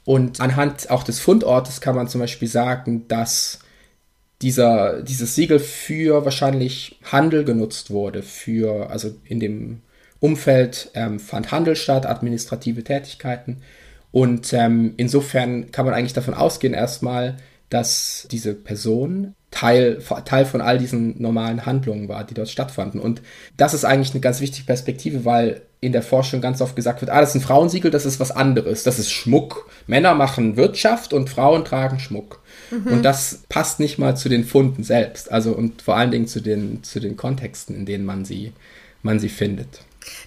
Und 0.05 0.39
anhand 0.39 0.89
auch 0.89 1.03
des 1.03 1.19
Fundortes 1.19 1.81
kann 1.81 1.97
man 1.97 2.07
zum 2.07 2.21
Beispiel 2.21 2.47
sagen, 2.47 3.09
dass 3.09 3.59
dieser, 4.41 5.01
dieses 5.03 5.35
Siegel 5.35 5.59
für 5.59 6.23
wahrscheinlich 6.23 6.97
Handel 7.11 7.43
genutzt 7.43 7.91
wurde, 7.91 8.23
für, 8.23 8.89
also 8.89 9.13
in 9.25 9.41
dem 9.41 9.81
Umfeld 10.21 10.91
ähm, 10.93 11.19
fand 11.19 11.51
Handel 11.51 11.75
statt, 11.75 12.05
administrative 12.05 12.85
Tätigkeiten 12.85 13.63
und 14.11 14.51
ähm, 14.53 14.93
insofern 14.97 15.71
kann 15.71 15.85
man 15.85 15.93
eigentlich 15.93 16.13
davon 16.13 16.33
ausgehen 16.33 16.73
erstmal, 16.73 17.37
dass 17.69 18.27
diese 18.29 18.53
Person 18.53 19.35
Teil, 19.51 20.01
Teil 20.25 20.45
von 20.45 20.61
all 20.61 20.77
diesen 20.77 21.21
normalen 21.21 21.65
Handlungen 21.65 22.07
war, 22.07 22.23
die 22.23 22.33
dort 22.33 22.49
stattfanden. 22.49 23.01
Und 23.01 23.21
das 23.57 23.73
ist 23.73 23.83
eigentlich 23.83 24.11
eine 24.11 24.21
ganz 24.21 24.39
wichtige 24.39 24.65
Perspektive, 24.65 25.25
weil 25.25 25.61
in 25.81 25.91
der 25.91 26.03
Forschung 26.03 26.41
ganz 26.41 26.61
oft 26.61 26.75
gesagt 26.75 27.01
wird, 27.01 27.11
ah, 27.11 27.19
das 27.19 27.31
ist 27.31 27.41
ein 27.41 27.45
Frauensiegel, 27.45 27.91
das 27.91 28.05
ist 28.05 28.19
was 28.19 28.31
anderes, 28.31 28.83
das 28.83 28.97
ist 28.97 29.11
Schmuck. 29.11 29.69
Männer 29.87 30.13
machen 30.13 30.55
Wirtschaft 30.55 31.11
und 31.11 31.29
Frauen 31.29 31.65
tragen 31.65 31.99
Schmuck. 31.99 32.41
Mhm. 32.69 32.93
Und 32.93 33.03
das 33.03 33.43
passt 33.49 33.79
nicht 33.79 33.97
mal 33.97 34.15
zu 34.15 34.29
den 34.29 34.45
Funden 34.45 34.83
selbst, 34.83 35.31
also 35.31 35.53
und 35.53 35.81
vor 35.81 35.97
allen 35.97 36.11
Dingen 36.11 36.27
zu 36.27 36.39
den, 36.39 36.83
zu 36.83 36.99
den 36.99 37.17
Kontexten, 37.17 37.75
in 37.75 37.85
denen 37.85 38.05
man 38.05 38.23
sie, 38.23 38.53
man 39.01 39.19
sie 39.19 39.29
findet. 39.29 39.81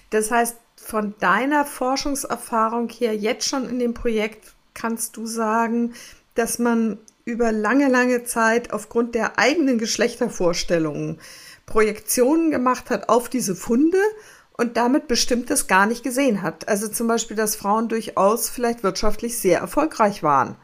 Das 0.09 0.29
heißt, 0.29 0.57
von 0.85 1.15
deiner 1.19 1.65
Forschungserfahrung 1.65 2.89
her 2.89 3.15
jetzt 3.15 3.49
schon 3.49 3.67
in 3.67 3.79
dem 3.79 3.95
Projekt 3.95 4.53
kannst 4.75 5.17
du 5.17 5.25
sagen, 5.25 5.95
dass 6.35 6.59
man 6.59 6.99
über 7.25 7.51
lange, 7.51 7.89
lange 7.89 8.23
Zeit 8.23 8.71
aufgrund 8.71 9.15
der 9.15 9.39
eigenen 9.39 9.79
Geschlechtervorstellungen 9.79 11.19
Projektionen 11.65 12.51
gemacht 12.51 12.91
hat 12.91 13.09
auf 13.09 13.29
diese 13.29 13.55
Funde 13.55 13.97
und 14.57 14.77
damit 14.77 15.07
bestimmtes 15.07 15.65
gar 15.65 15.87
nicht 15.87 16.03
gesehen 16.03 16.43
hat. 16.43 16.67
Also 16.67 16.87
zum 16.87 17.07
Beispiel, 17.07 17.35
dass 17.35 17.55
Frauen 17.55 17.89
durchaus 17.89 18.49
vielleicht 18.49 18.83
wirtschaftlich 18.83 19.39
sehr 19.39 19.59
erfolgreich 19.61 20.21
waren 20.21 20.55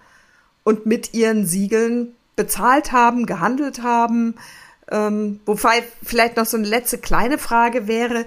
und 0.63 0.85
mit 0.85 1.15
ihren 1.15 1.47
Siegeln 1.47 2.15
bezahlt 2.35 2.91
haben, 2.91 3.25
gehandelt 3.25 3.81
haben. 3.81 4.35
Ähm, 4.91 5.39
wobei 5.47 5.83
vielleicht 6.03 6.37
noch 6.37 6.45
so 6.45 6.57
eine 6.57 6.67
letzte 6.67 6.99
kleine 6.99 7.39
Frage 7.39 7.87
wäre, 7.87 8.25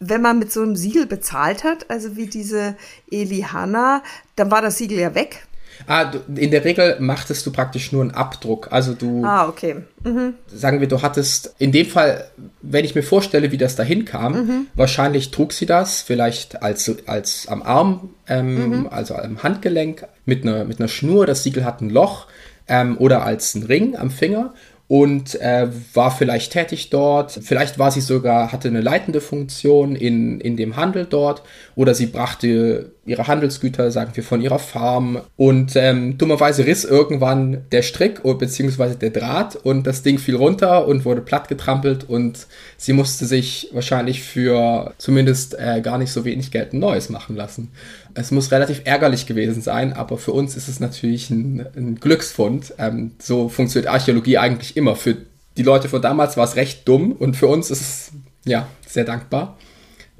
wenn 0.00 0.22
man 0.22 0.38
mit 0.38 0.52
so 0.52 0.62
einem 0.62 0.76
Siegel 0.76 1.06
bezahlt 1.06 1.64
hat, 1.64 1.90
also 1.90 2.16
wie 2.16 2.26
diese 2.26 2.76
Eli 3.10 3.46
Hanna, 3.50 4.02
dann 4.36 4.50
war 4.50 4.62
das 4.62 4.78
Siegel 4.78 4.98
ja 4.98 5.14
weg. 5.14 5.46
Ah, 5.86 6.04
du, 6.04 6.20
in 6.36 6.50
der 6.50 6.64
Regel 6.64 6.96
machtest 7.00 7.44
du 7.46 7.52
praktisch 7.52 7.92
nur 7.92 8.02
einen 8.02 8.12
Abdruck. 8.12 8.68
Also 8.70 8.94
du. 8.94 9.24
Ah, 9.24 9.48
okay. 9.48 9.76
Mhm. 10.04 10.34
Sagen 10.46 10.80
wir, 10.80 10.88
du 10.88 11.02
hattest 11.02 11.54
in 11.58 11.72
dem 11.72 11.86
Fall, 11.86 12.28
wenn 12.62 12.84
ich 12.84 12.94
mir 12.94 13.02
vorstelle, 13.02 13.50
wie 13.52 13.58
das 13.58 13.76
dahin 13.76 14.04
kam, 14.04 14.32
mhm. 14.32 14.66
wahrscheinlich 14.74 15.30
trug 15.30 15.52
sie 15.52 15.66
das 15.66 16.02
vielleicht 16.02 16.62
als, 16.62 16.90
als 17.06 17.48
am 17.48 17.62
Arm, 17.62 18.10
ähm, 18.28 18.68
mhm. 18.68 18.86
also 18.88 19.14
am 19.14 19.42
Handgelenk 19.42 20.06
mit 20.24 20.44
einer, 20.44 20.64
mit 20.64 20.78
einer 20.78 20.88
Schnur. 20.88 21.26
Das 21.26 21.42
Siegel 21.42 21.64
hat 21.64 21.80
ein 21.80 21.90
Loch 21.90 22.26
ähm, 22.68 22.96
oder 22.98 23.24
als 23.24 23.54
ein 23.54 23.64
Ring 23.64 23.96
am 23.96 24.10
Finger 24.10 24.54
und 24.86 25.40
äh, 25.40 25.68
war 25.94 26.10
vielleicht 26.10 26.52
tätig 26.52 26.90
dort. 26.90 27.32
Vielleicht 27.42 27.78
war 27.78 27.90
sie 27.90 28.02
sogar, 28.02 28.52
hatte 28.52 28.68
eine 28.68 28.82
leitende 28.82 29.20
Funktion 29.20 29.96
in, 29.96 30.40
in 30.40 30.56
dem 30.56 30.76
Handel 30.76 31.06
dort 31.08 31.42
oder 31.74 31.94
sie 31.94 32.06
brachte 32.06 32.92
ihre 33.06 33.26
Handelsgüter, 33.26 33.90
sagen 33.90 34.12
wir, 34.14 34.22
von 34.22 34.40
ihrer 34.40 34.58
Farm. 34.58 35.20
Und 35.36 35.74
ähm, 35.76 36.18
dummerweise 36.18 36.66
riss 36.66 36.84
irgendwann 36.84 37.64
der 37.72 37.82
Strick 37.82 38.22
bzw. 38.22 38.94
der 38.94 39.10
Draht 39.10 39.56
und 39.56 39.86
das 39.86 40.02
Ding 40.02 40.18
fiel 40.18 40.36
runter 40.36 40.86
und 40.86 41.04
wurde 41.04 41.20
plattgetrampelt 41.20 42.08
und 42.08 42.46
sie 42.76 42.92
musste 42.92 43.26
sich 43.26 43.70
wahrscheinlich 43.72 44.22
für 44.22 44.92
zumindest 44.98 45.58
äh, 45.58 45.80
gar 45.80 45.98
nicht 45.98 46.12
so 46.12 46.24
wenig 46.24 46.50
Geld 46.50 46.72
ein 46.72 46.78
neues 46.78 47.08
machen 47.08 47.36
lassen. 47.36 47.72
Es 48.14 48.30
muss 48.30 48.52
relativ 48.52 48.82
ärgerlich 48.84 49.26
gewesen 49.26 49.60
sein, 49.60 49.92
aber 49.92 50.18
für 50.18 50.32
uns 50.32 50.56
ist 50.56 50.68
es 50.68 50.80
natürlich 50.80 51.30
ein, 51.30 51.66
ein 51.76 51.96
Glücksfund. 51.96 52.74
Ähm, 52.78 53.12
so 53.18 53.48
funktioniert 53.48 53.92
Archäologie 53.92 54.38
eigentlich 54.38 54.76
immer. 54.76 54.96
Für 54.96 55.16
die 55.56 55.62
Leute 55.62 55.88
von 55.88 56.00
damals 56.00 56.36
war 56.36 56.44
es 56.44 56.56
recht 56.56 56.86
dumm 56.88 57.12
und 57.12 57.36
für 57.36 57.46
uns 57.46 57.70
ist 57.70 57.80
es 57.80 58.12
ja 58.44 58.68
sehr 58.86 59.04
dankbar. 59.04 59.58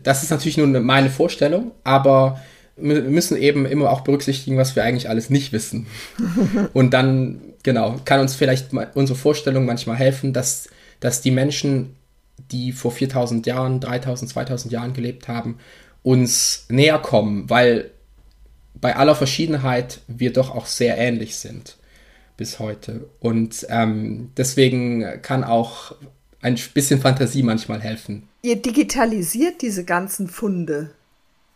Das 0.02 0.22
ist 0.22 0.30
natürlich 0.30 0.56
nur 0.56 0.66
meine 0.66 1.10
Vorstellung, 1.10 1.72
aber 1.82 2.40
wir 2.76 3.02
müssen 3.02 3.36
eben 3.36 3.66
immer 3.66 3.90
auch 3.90 4.02
berücksichtigen, 4.02 4.56
was 4.58 4.74
wir 4.74 4.82
eigentlich 4.82 5.08
alles 5.08 5.30
nicht 5.30 5.52
wissen. 5.52 5.86
Und 6.72 6.92
dann, 6.92 7.40
genau, 7.62 7.96
kann 8.04 8.20
uns 8.20 8.34
vielleicht 8.34 8.70
unsere 8.94 9.18
Vorstellung 9.18 9.64
manchmal 9.64 9.96
helfen, 9.96 10.32
dass, 10.32 10.68
dass 10.98 11.20
die 11.20 11.30
Menschen 11.30 11.94
die 12.50 12.72
vor 12.72 12.90
4000 12.90 13.46
Jahren, 13.46 13.80
3000, 13.80 14.30
2000 14.30 14.72
Jahren 14.72 14.92
gelebt 14.92 15.28
haben, 15.28 15.58
uns 16.04 16.66
näher 16.68 17.00
kommen, 17.00 17.50
weil 17.50 17.90
bei 18.74 18.94
aller 18.94 19.16
Verschiedenheit 19.16 20.00
wir 20.06 20.32
doch 20.32 20.54
auch 20.54 20.66
sehr 20.66 20.96
ähnlich 20.98 21.36
sind 21.36 21.76
bis 22.36 22.58
heute. 22.58 23.08
Und 23.18 23.66
ähm, 23.70 24.30
deswegen 24.36 25.22
kann 25.22 25.42
auch 25.42 25.96
ein 26.42 26.58
bisschen 26.74 27.00
Fantasie 27.00 27.42
manchmal 27.42 27.80
helfen. 27.80 28.28
Ihr 28.42 28.56
digitalisiert 28.56 29.62
diese 29.62 29.84
ganzen 29.84 30.28
Funde. 30.28 30.90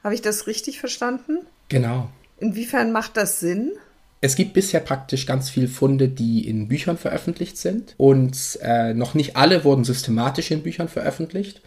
Habe 0.02 0.14
ich 0.14 0.22
das 0.22 0.46
richtig 0.46 0.80
verstanden? 0.80 1.40
Genau. 1.68 2.08
Inwiefern 2.40 2.92
macht 2.92 3.16
das 3.18 3.40
Sinn? 3.40 3.72
Es 4.20 4.34
gibt 4.34 4.54
bisher 4.54 4.80
praktisch 4.80 5.26
ganz 5.26 5.50
viele 5.50 5.68
Funde, 5.68 6.08
die 6.08 6.48
in 6.48 6.68
Büchern 6.68 6.96
veröffentlicht 6.96 7.58
sind 7.58 7.94
und 7.98 8.58
äh, 8.62 8.94
noch 8.94 9.14
nicht 9.14 9.37
alle 9.37 9.64
wurden 9.64 9.84
systematisch 9.84 10.50
in 10.50 10.62
Büchern 10.62 10.88
veröffentlicht. 10.88 11.61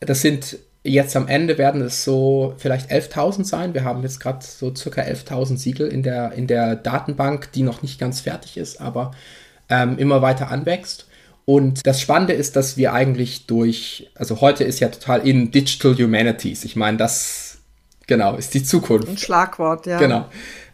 Das 0.00 0.20
sind 0.22 0.58
jetzt 0.84 1.16
am 1.16 1.28
Ende 1.28 1.58
werden 1.58 1.80
es 1.80 2.04
so 2.04 2.54
vielleicht 2.58 2.90
11.000 2.90 3.44
sein. 3.44 3.74
Wir 3.74 3.84
haben 3.84 4.02
jetzt 4.02 4.20
gerade 4.20 4.44
so 4.44 4.74
circa 4.74 5.02
11.000 5.02 5.56
Siegel 5.56 5.88
in 5.88 6.02
der, 6.02 6.32
in 6.32 6.46
der 6.46 6.76
Datenbank, 6.76 7.52
die 7.52 7.62
noch 7.62 7.82
nicht 7.82 8.00
ganz 8.00 8.20
fertig 8.20 8.56
ist, 8.56 8.80
aber 8.80 9.12
ähm, 9.68 9.98
immer 9.98 10.22
weiter 10.22 10.50
anwächst. 10.50 11.06
Und 11.44 11.86
das 11.86 12.00
Spannende 12.00 12.34
ist, 12.34 12.56
dass 12.56 12.76
wir 12.76 12.92
eigentlich 12.92 13.46
durch, 13.46 14.10
also 14.14 14.40
heute 14.40 14.64
ist 14.64 14.80
ja 14.80 14.88
total 14.88 15.26
in 15.26 15.50
Digital 15.50 15.96
Humanities. 15.96 16.64
Ich 16.64 16.76
meine, 16.76 16.96
das 16.96 17.58
genau 18.06 18.36
ist 18.36 18.54
die 18.54 18.62
Zukunft. 18.62 19.08
Ein 19.08 19.18
Schlagwort, 19.18 19.86
ja. 19.86 19.98
Genau. 19.98 20.26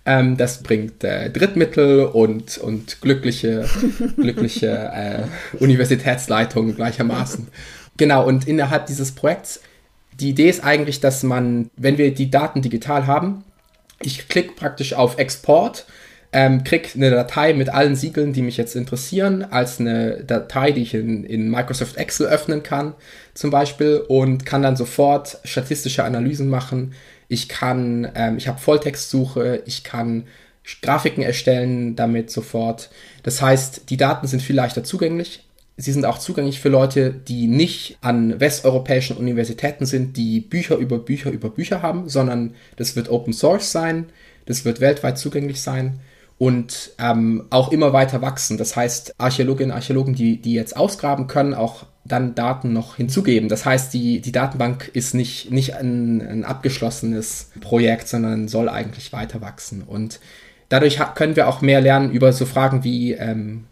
Ähm, 0.05 0.37
das 0.37 0.63
bringt 0.63 1.05
äh, 1.05 1.31
Drittmittel 1.31 2.07
und, 2.07 2.59
und 2.59 3.01
glückliche, 3.01 3.69
glückliche 4.17 4.69
äh, 4.69 5.23
Universitätsleitungen 5.63 6.75
gleichermaßen. 6.75 7.49
Genau, 7.97 8.27
und 8.27 8.47
innerhalb 8.47 8.87
dieses 8.87 9.13
Projekts 9.13 9.61
die 10.21 10.31
Idee 10.31 10.49
ist 10.49 10.65
eigentlich, 10.65 11.01
dass 11.01 11.23
man, 11.23 11.71
wenn 11.77 11.99
wir 11.99 12.15
die 12.15 12.31
Daten 12.31 12.63
digital 12.63 13.07
haben, 13.07 13.45
ich 14.01 14.29
klicke 14.29 14.55
praktisch 14.55 14.95
auf 14.95 15.19
Export, 15.19 15.87
ähm, 16.33 16.63
kriege 16.63 16.89
eine 16.95 17.11
Datei 17.11 17.55
mit 17.55 17.71
allen 17.71 17.97
Siegeln, 17.97 18.33
die 18.33 18.43
mich 18.43 18.57
jetzt 18.57 18.77
interessieren, 18.77 19.45
als 19.45 19.81
eine 19.81 20.23
Datei, 20.25 20.73
die 20.73 20.83
ich 20.83 20.95
in, 20.95 21.25
in 21.25 21.51
Microsoft 21.51 21.97
Excel 21.97 22.27
öffnen 22.27 22.63
kann, 22.63 22.95
zum 23.33 23.51
Beispiel, 23.51 24.05
und 24.09 24.45
kann 24.45 24.63
dann 24.63 24.77
sofort 24.77 25.39
statistische 25.45 26.05
Analysen 26.05 26.49
machen. 26.51 26.93
Ich 27.29 27.49
kann, 27.49 28.11
ähm, 28.15 28.37
ich 28.37 28.47
habe 28.47 28.59
Volltextsuche, 28.59 29.63
ich 29.65 29.85
kann 29.85 30.25
Grafiken 30.83 31.23
erstellen 31.23 31.97
damit 31.97 32.31
sofort. 32.31 32.91
Das 33.23 33.41
heißt, 33.41 33.89
die 33.89 33.97
Daten 33.97 34.27
sind 34.27 34.43
viel 34.43 34.57
leichter 34.57 34.85
zugänglich. 34.85 35.48
Sie 35.81 35.93
sind 35.93 36.05
auch 36.05 36.19
zugänglich 36.19 36.59
für 36.59 36.71
Leute, 36.71 37.13
die 37.13 37.47
nicht 37.47 37.99
an 38.01 38.41
westeuropäischen 38.41 39.17
Universitäten 39.17 39.87
sind, 39.87 40.17
die 40.17 40.41
Bücher 40.41 40.77
über 40.77 40.99
Bücher 40.99 41.31
über 41.31 41.51
Bücher 41.51 41.83
haben, 41.83 42.09
sondern 42.09 42.57
das 42.75 42.97
wird 42.97 43.09
Open 43.09 43.33
Source 43.33 43.71
sein, 43.71 44.07
das 44.45 44.65
wird 44.65 44.81
weltweit 44.81 45.19
zugänglich 45.19 45.61
sein 45.63 46.01
und 46.37 46.91
ähm, 46.99 47.45
auch 47.51 47.71
immer 47.71 47.93
weiter 47.93 48.21
wachsen. 48.23 48.59
Das 48.59 48.75
heißt, 48.75 49.15
Archäologinnen 49.19 49.71
und 49.71 49.77
Archäologen, 49.77 50.15
die, 50.15 50.43
die 50.43 50.55
jetzt 50.55 50.77
ausgraben, 50.77 51.29
können 51.29 51.55
auch 51.55 51.87
dann 52.05 52.35
Daten 52.35 52.73
noch 52.73 52.97
hinzugeben. 52.97 53.49
Das 53.49 53.65
heißt, 53.65 53.95
die, 53.95 54.21
die 54.21 54.33
Datenbank 54.33 54.91
ist 54.95 55.15
nicht, 55.15 55.53
nicht 55.53 55.77
ein, 55.77 56.21
ein 56.21 56.45
abgeschlossenes 56.45 57.51
Projekt, 57.61 58.09
sondern 58.09 58.49
soll 58.49 58.69
eigentlich 58.69 59.13
weiter 59.13 59.41
wachsen. 59.43 59.83
Und 59.83 60.19
dadurch 60.71 60.99
können 61.15 61.37
wir 61.37 61.47
auch 61.47 61.61
mehr 61.61 61.81
lernen 61.81 62.11
über 62.11 62.33
so 62.33 62.47
Fragen 62.47 62.83
wie, 62.83 63.13
ähm, 63.13 63.67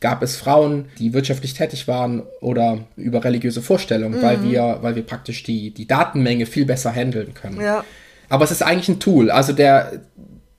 gab 0.00 0.22
es 0.22 0.36
Frauen, 0.36 0.86
die 0.98 1.12
wirtschaftlich 1.12 1.54
tätig 1.54 1.86
waren 1.86 2.22
oder 2.40 2.78
über 2.96 3.22
religiöse 3.22 3.62
Vorstellungen, 3.62 4.18
mhm. 4.18 4.22
weil, 4.22 4.42
wir, 4.42 4.78
weil 4.80 4.96
wir 4.96 5.02
praktisch 5.02 5.42
die, 5.42 5.72
die 5.72 5.86
Datenmenge 5.86 6.46
viel 6.46 6.64
besser 6.64 6.92
handeln 6.92 7.34
können. 7.34 7.60
Ja. 7.60 7.84
Aber 8.30 8.44
es 8.44 8.50
ist 8.50 8.62
eigentlich 8.62 8.88
ein 8.88 9.00
Tool. 9.00 9.30
Also 9.30 9.52
der, 9.52 10.00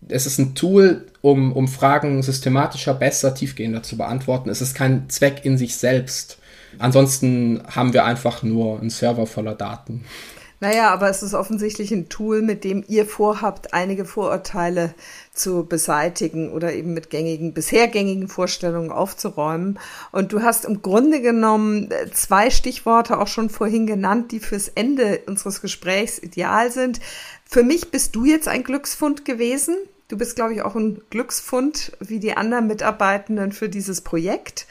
es 0.08 0.28
ist 0.28 0.38
ein 0.38 0.54
Tool, 0.54 1.08
um, 1.22 1.54
um 1.54 1.68
Fragen 1.68 2.22
systematischer, 2.22 2.94
besser, 2.94 3.34
tiefgehender 3.34 3.82
zu 3.82 3.98
beantworten. 3.98 4.50
Es 4.50 4.62
ist 4.62 4.76
kein 4.76 5.10
Zweck 5.10 5.42
in 5.44 5.58
sich 5.58 5.76
selbst. 5.76 6.38
Ansonsten 6.78 7.62
haben 7.68 7.94
wir 7.94 8.06
einfach 8.06 8.44
nur 8.44 8.80
einen 8.80 8.90
Server 8.90 9.26
voller 9.26 9.56
Daten. 9.56 10.04
Naja, 10.62 10.92
aber 10.92 11.10
es 11.10 11.24
ist 11.24 11.34
offensichtlich 11.34 11.92
ein 11.92 12.08
Tool, 12.08 12.44
mit 12.44 12.64
dem 12.64 12.84
ihr 12.88 13.08
vorhabt, 13.08 13.74
einige 13.74 14.06
Vorurteile 14.06 14.94
zu 15.34 15.66
beseitigen 15.66 16.52
oder 16.52 16.72
eben 16.72 16.94
mit 16.94 17.10
gängigen, 17.10 17.56
bisher 17.56 17.88
gängigen 17.88 18.28
Vorstellungen 18.28 18.92
aufzuräumen. 18.92 19.80
Und 20.12 20.34
du 20.34 20.44
hast 20.44 20.66
im 20.66 20.84
Grunde 20.84 21.20
genommen 21.20 21.90
äh, 21.90 22.12
zwei 22.12 22.52
Stichworte 22.52 23.18
auch 23.18 23.28
schon 23.28 23.50
vorhin 23.50 23.88
genannt, 23.88 24.32
die 24.32 24.40
fürs 24.40 24.68
Ende 24.68 25.22
unseres 25.26 25.62
Gesprächs 25.62 26.20
ideal 26.20 26.72
sind. 26.72 27.00
Für 27.44 27.64
mich 27.64 27.90
bist 27.90 28.16
du 28.16 28.26
jetzt 28.26 28.48
ein 28.48 28.64
Glücksfund 28.64 29.26
gewesen. 29.26 29.76
Du 30.10 30.18
bist, 30.18 30.36
glaube 30.36 30.54
ich, 30.54 30.62
auch 30.62 30.76
ein 30.76 31.02
Glücksfund 31.10 31.94
wie 32.00 32.20
die 32.20 32.38
anderen 32.38 32.68
Mitarbeitenden 32.68 33.52
für 33.52 33.68
dieses 33.68 34.02
Projekt. 34.02 34.68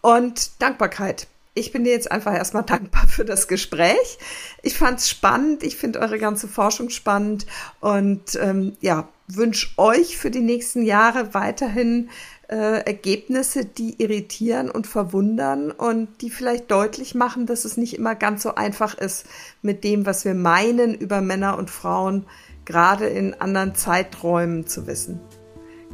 Und 0.00 0.62
Dankbarkeit 0.62 1.26
ich 1.56 1.72
bin 1.72 1.84
dir 1.84 1.92
jetzt 1.92 2.12
einfach 2.12 2.34
erstmal 2.34 2.62
dankbar 2.66 3.08
für 3.08 3.24
das 3.24 3.48
Gespräch. 3.48 4.18
Ich 4.62 4.78
fand 4.78 5.00
es 5.00 5.08
spannend, 5.08 5.62
ich 5.64 5.76
finde 5.76 5.98
eure 6.00 6.18
ganze 6.18 6.46
Forschung 6.46 6.90
spannend 6.90 7.46
und 7.80 8.38
ähm, 8.40 8.76
ja, 8.80 9.08
wünsche 9.26 9.68
euch 9.76 10.16
für 10.16 10.30
die 10.30 10.40
nächsten 10.40 10.82
Jahre 10.82 11.34
weiterhin 11.34 12.10
äh, 12.48 12.84
Ergebnisse, 12.84 13.64
die 13.64 14.00
irritieren 14.00 14.70
und 14.70 14.86
verwundern 14.86 15.72
und 15.72 16.20
die 16.20 16.30
vielleicht 16.30 16.70
deutlich 16.70 17.14
machen, 17.16 17.46
dass 17.46 17.64
es 17.64 17.76
nicht 17.76 17.94
immer 17.98 18.14
ganz 18.14 18.44
so 18.44 18.54
einfach 18.54 18.96
ist 18.96 19.26
mit 19.62 19.82
dem, 19.82 20.06
was 20.06 20.24
wir 20.24 20.34
meinen 20.34 20.94
über 20.94 21.20
Männer 21.20 21.58
und 21.58 21.70
Frauen, 21.70 22.26
gerade 22.64 23.06
in 23.06 23.34
anderen 23.34 23.74
Zeiträumen 23.74 24.66
zu 24.66 24.86
wissen. 24.86 25.20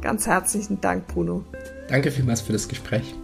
Ganz 0.01 0.27
herzlichen 0.27 0.81
Dank, 0.81 1.07
Bruno. 1.07 1.43
Danke 1.87 2.11
vielmals 2.11 2.41
für 2.41 2.53
das 2.53 2.67
Gespräch. 2.67 3.15